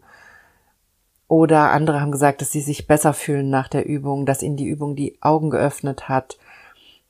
Oder 1.27 1.71
andere 1.71 1.99
haben 1.99 2.13
gesagt, 2.13 2.39
dass 2.39 2.53
sie 2.53 2.61
sich 2.61 2.87
besser 2.87 3.11
fühlen 3.11 3.49
nach 3.49 3.67
der 3.67 3.85
Übung, 3.85 4.25
dass 4.25 4.41
ihnen 4.41 4.55
die 4.55 4.67
Übung 4.67 4.95
die 4.95 5.17
Augen 5.21 5.49
geöffnet 5.49 6.07
hat, 6.07 6.37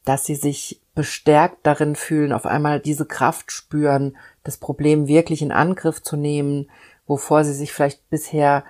dass 0.04 0.26
sie 0.26 0.34
sich 0.34 0.82
bestärkt 0.96 1.68
darin 1.68 1.96
fühlen, 1.96 2.34
auf 2.34 2.48
einmal 2.48 2.80
diese 2.80 3.06
Kraft 3.06 3.52
spüren, 3.52 4.18
das 4.44 4.58
Problem 4.58 5.08
wirklich 5.08 5.44
in 5.44 5.52
Angriff 5.52 6.02
zu 6.02 6.18
nehmen, 6.18 6.72
wovor 7.06 7.44
sie 7.44 7.54
sich 7.54 7.72
vielleicht 7.72 8.10
bisher, 8.10 8.64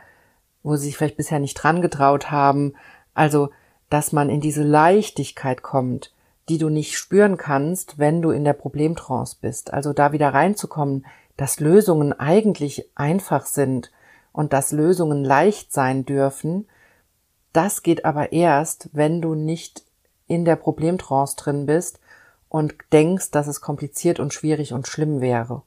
wo 0.63 0.75
sie 0.75 0.88
sich 0.88 0.97
vielleicht 0.97 1.15
bisher 1.15 1.39
nicht 1.39 1.53
dran 1.53 1.81
getraut 1.81 2.29
haben. 2.29 2.73
Also, 3.17 3.49
dass 3.89 4.12
man 4.12 4.30
in 4.30 4.41
diese 4.41 4.62
Leichtigkeit 4.62 5.63
kommt, 5.63 6.13
die 6.49 6.60
du 6.60 6.69
nicht 6.69 6.95
spüren 6.95 7.36
kannst, 7.38 7.97
wenn 7.97 8.21
du 8.21 8.30
in 8.30 8.43
der 8.43 8.53
Problemtrance 8.53 9.38
bist. 9.41 9.73
Also 9.73 9.91
da 9.91 10.12
wieder 10.12 10.36
reinzukommen, 10.36 11.03
dass 11.36 11.60
Lösungen 11.60 12.13
eigentlich 12.13 12.89
einfach 12.93 13.47
sind 13.47 13.91
und 14.34 14.53
dass 14.53 14.71
Lösungen 14.71 15.23
leicht 15.23 15.73
sein 15.73 16.06
dürfen, 16.06 16.67
das 17.53 17.82
geht 17.82 18.06
aber 18.06 18.34
erst, 18.34 18.89
wenn 18.93 19.19
du 19.19 19.34
nicht 19.34 19.84
in 20.27 20.45
der 20.45 20.56
Problemtrance 20.56 21.36
drin 21.38 21.65
bist 21.65 21.99
und 22.49 22.75
denkst, 22.93 23.32
dass 23.32 23.47
es 23.47 23.62
kompliziert 23.62 24.19
und 24.19 24.32
schwierig 24.32 24.73
und 24.73 24.88
schlimm 24.88 25.21
wäre. 25.21 25.63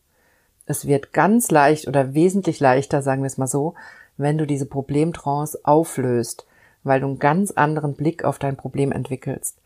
Es 0.67 0.87
wird 0.87 1.13
ganz 1.13 1.51
leicht 1.51 1.89
oder 1.89 2.15
wesentlich 2.15 2.61
leichter, 2.61 3.03
sagen 3.03 3.23
wir 3.23 3.27
es 3.27 3.39
mal 3.39 3.49
so, 3.49 3.75
wenn 4.17 4.39
du 4.39 4.47
diese 4.47 4.67
Problemtrance 4.67 5.59
auflöst, 5.65 6.47
weil 6.85 7.01
du 7.01 7.07
einen 7.07 7.19
ganz 7.19 7.51
anderen 7.51 7.95
Blick 7.95 8.25
auf 8.25 8.39
dein 8.39 8.57
Problem 8.57 8.93
entwickelst. 8.93 9.61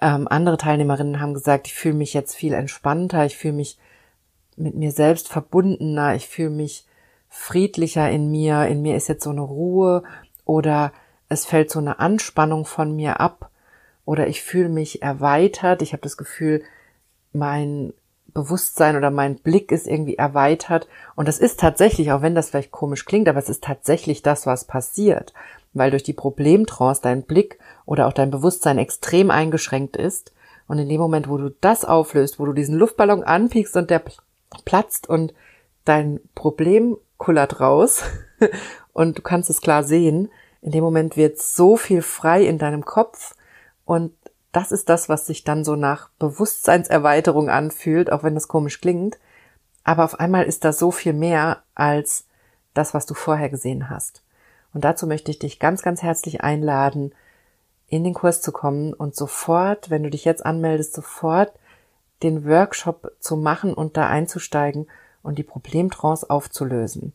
Ähm, 0.00 0.28
andere 0.28 0.56
Teilnehmerinnen 0.56 1.20
haben 1.20 1.34
gesagt, 1.34 1.66
ich 1.66 1.74
fühle 1.74 1.94
mich 1.94 2.14
jetzt 2.14 2.34
viel 2.36 2.52
entspannter, 2.52 3.24
ich 3.24 3.36
fühle 3.36 3.54
mich 3.54 3.78
mit 4.56 4.74
mir 4.74 4.92
selbst 4.92 5.28
verbundener, 5.28 6.14
ich 6.14 6.28
fühle 6.28 6.50
mich 6.50 6.86
friedlicher 7.28 8.08
in 8.10 8.30
mir, 8.30 8.66
in 8.66 8.82
mir 8.82 8.96
ist 8.96 9.08
jetzt 9.08 9.24
so 9.24 9.30
eine 9.30 9.40
Ruhe 9.40 10.02
oder 10.44 10.92
es 11.28 11.46
fällt 11.46 11.70
so 11.70 11.78
eine 11.78 11.98
Anspannung 11.98 12.64
von 12.64 12.94
mir 12.94 13.20
ab 13.20 13.50
oder 14.04 14.26
ich 14.28 14.42
fühle 14.42 14.68
mich 14.68 15.02
erweitert, 15.02 15.82
ich 15.82 15.92
habe 15.92 16.02
das 16.02 16.16
Gefühl, 16.16 16.62
mein 17.32 17.92
Bewusstsein 18.32 18.96
oder 18.96 19.10
mein 19.10 19.36
Blick 19.36 19.72
ist 19.72 19.86
irgendwie 19.86 20.16
erweitert. 20.16 20.86
Und 21.16 21.28
das 21.28 21.38
ist 21.38 21.60
tatsächlich, 21.60 22.12
auch 22.12 22.22
wenn 22.22 22.34
das 22.34 22.50
vielleicht 22.50 22.70
komisch 22.70 23.04
klingt, 23.04 23.28
aber 23.28 23.38
es 23.38 23.48
ist 23.48 23.64
tatsächlich 23.64 24.22
das, 24.22 24.46
was 24.46 24.64
passiert, 24.64 25.32
weil 25.72 25.90
durch 25.90 26.02
die 26.02 26.12
Problemtrance 26.12 27.00
dein 27.02 27.22
Blick 27.22 27.58
oder 27.86 28.06
auch 28.06 28.12
dein 28.12 28.30
Bewusstsein 28.30 28.78
extrem 28.78 29.30
eingeschränkt 29.30 29.96
ist 29.96 30.32
und 30.66 30.78
in 30.78 30.88
dem 30.88 31.00
Moment, 31.00 31.28
wo 31.28 31.38
du 31.38 31.50
das 31.60 31.84
auflöst, 31.84 32.38
wo 32.38 32.46
du 32.46 32.52
diesen 32.52 32.76
Luftballon 32.76 33.24
anpiekst 33.24 33.76
und 33.76 33.90
der 33.90 34.02
platzt 34.64 35.08
und 35.08 35.34
dein 35.84 36.20
Problem 36.34 36.96
kullert 37.16 37.60
raus 37.60 38.02
und 38.92 39.18
du 39.18 39.22
kannst 39.22 39.50
es 39.50 39.60
klar 39.60 39.82
sehen. 39.82 40.30
In 40.60 40.72
dem 40.72 40.84
Moment 40.84 41.16
wird 41.16 41.38
so 41.38 41.76
viel 41.76 42.02
frei 42.02 42.44
in 42.44 42.58
deinem 42.58 42.84
Kopf 42.84 43.34
und 43.84 44.12
das 44.52 44.72
ist 44.72 44.88
das, 44.88 45.08
was 45.08 45.26
sich 45.26 45.44
dann 45.44 45.64
so 45.64 45.76
nach 45.76 46.10
Bewusstseinserweiterung 46.18 47.48
anfühlt, 47.48 48.10
auch 48.10 48.22
wenn 48.22 48.34
das 48.34 48.48
komisch 48.48 48.80
klingt. 48.80 49.18
Aber 49.84 50.04
auf 50.04 50.18
einmal 50.20 50.44
ist 50.44 50.64
da 50.64 50.72
so 50.72 50.90
viel 50.90 51.12
mehr 51.12 51.62
als 51.74 52.26
das, 52.74 52.94
was 52.94 53.06
du 53.06 53.14
vorher 53.14 53.48
gesehen 53.48 53.88
hast. 53.88 54.22
Und 54.74 54.84
dazu 54.84 55.06
möchte 55.06 55.30
ich 55.30 55.38
dich 55.38 55.58
ganz, 55.58 55.82
ganz 55.82 56.02
herzlich 56.02 56.42
einladen, 56.42 57.14
in 57.88 58.04
den 58.04 58.14
Kurs 58.14 58.42
zu 58.42 58.52
kommen 58.52 58.92
und 58.92 59.16
sofort, 59.16 59.90
wenn 59.90 60.02
du 60.02 60.10
dich 60.10 60.24
jetzt 60.24 60.44
anmeldest, 60.44 60.94
sofort 60.94 61.52
den 62.22 62.46
Workshop 62.46 63.12
zu 63.20 63.36
machen 63.36 63.72
und 63.72 63.96
da 63.96 64.08
einzusteigen 64.08 64.86
und 65.22 65.38
die 65.38 65.44
Problemtrance 65.44 66.28
aufzulösen. 66.28 67.12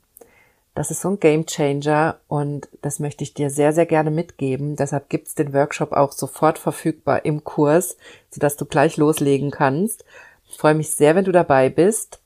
Das 0.75 0.89
ist 0.89 1.01
so 1.01 1.09
ein 1.09 1.19
Game 1.19 1.45
Changer 1.45 2.19
und 2.27 2.67
das 2.81 2.99
möchte 2.99 3.23
ich 3.23 3.35
dir 3.35 3.51
sehr, 3.51 3.73
sehr 3.73 3.85
gerne 3.85 4.09
mitgeben. 4.09 4.75
Deshalb 4.75 5.07
gibt's 5.09 5.35
den 5.35 5.53
Workshop 5.53 5.91
auch 5.91 6.11
sofort 6.11 6.57
verfügbar 6.57 7.25
im 7.25 7.43
Kurs, 7.43 7.97
sodass 8.31 8.57
du 8.57 8.65
gleich 8.65 8.97
loslegen 8.97 9.51
kannst. 9.51 10.03
Ich 10.47 10.57
freue 10.57 10.73
mich 10.73 10.95
sehr, 10.95 11.15
wenn 11.15 11.25
du 11.25 11.31
dabei 11.31 11.69
bist. 11.69 12.21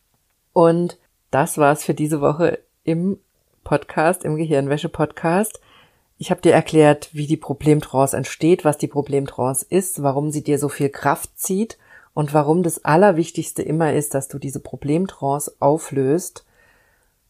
Und 0.54 0.98
das 1.30 1.58
war's 1.58 1.84
für 1.84 1.94
diese 1.94 2.22
Woche 2.22 2.60
im 2.86 3.20
Podcast, 3.68 4.24
im 4.24 4.38
Gehirnwäsche-Podcast. 4.38 5.60
Ich 6.18 6.32
habe 6.32 6.40
dir 6.40 6.54
erklärt, 6.54 7.10
wie 7.12 7.28
die 7.28 7.36
Problemtrance 7.36 8.16
entsteht, 8.16 8.64
was 8.64 8.78
die 8.78 8.88
Problemtrance 8.88 9.66
ist, 9.68 10.02
warum 10.02 10.32
sie 10.32 10.42
dir 10.42 10.58
so 10.58 10.70
viel 10.70 10.88
Kraft 10.88 11.38
zieht 11.38 11.78
und 12.14 12.34
warum 12.34 12.64
das 12.64 12.86
Allerwichtigste 12.86 13.64
immer 13.64 13.92
ist, 13.92 14.14
dass 14.14 14.30
du 14.30 14.40
diese 14.40 14.62
Problemtrance 14.62 15.54
auflöst, 15.60 16.46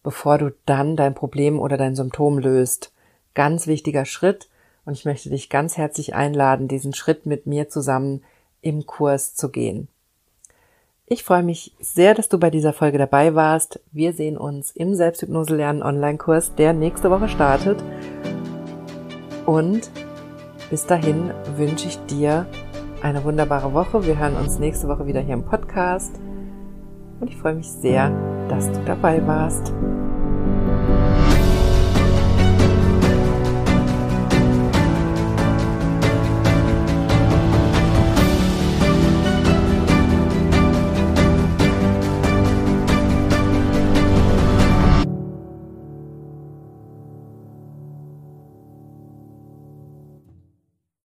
bevor 0.03 0.37
du 0.37 0.53
dann 0.67 0.95
dein 0.95 1.15
Problem 1.15 1.59
oder 1.59 1.75
dein 1.75 1.95
Symptom 1.95 2.37
löst. 2.37 2.93
Ganz 3.33 3.65
wichtiger 3.65 4.05
Schritt 4.05 4.47
und 4.85 4.93
ich 4.93 5.05
möchte 5.05 5.31
dich 5.31 5.49
ganz 5.49 5.75
herzlich 5.75 6.13
einladen, 6.13 6.67
diesen 6.67 6.93
Schritt 6.93 7.25
mit 7.25 7.47
mir 7.47 7.67
zusammen 7.67 8.23
im 8.61 8.85
Kurs 8.85 9.33
zu 9.33 9.49
gehen. 9.49 9.87
Ich 11.09 11.23
freue 11.23 11.41
mich 11.41 11.73
sehr, 11.79 12.13
dass 12.13 12.27
du 12.27 12.37
bei 12.37 12.49
dieser 12.49 12.73
Folge 12.73 12.97
dabei 12.97 13.33
warst. 13.33 13.79
Wir 13.93 14.11
sehen 14.11 14.37
uns 14.37 14.71
im 14.71 14.93
Selbsthypnose 14.93 15.55
lernen 15.55 15.81
Online-Kurs, 15.81 16.55
der 16.55 16.73
nächste 16.73 17.09
Woche 17.09 17.29
startet. 17.29 17.81
Und 19.45 19.89
bis 20.69 20.85
dahin 20.85 21.31
wünsche 21.55 21.87
ich 21.87 21.97
dir 22.07 22.45
eine 23.01 23.23
wunderbare 23.23 23.73
Woche. 23.73 24.05
Wir 24.05 24.19
hören 24.19 24.35
uns 24.35 24.59
nächste 24.59 24.89
Woche 24.89 25.07
wieder 25.07 25.21
hier 25.21 25.35
im 25.35 25.45
Podcast. 25.45 26.19
Und 27.21 27.29
ich 27.29 27.37
freue 27.37 27.55
mich 27.55 27.71
sehr, 27.71 28.09
dass 28.49 28.69
du 28.69 28.83
dabei 28.83 29.25
warst. 29.25 29.73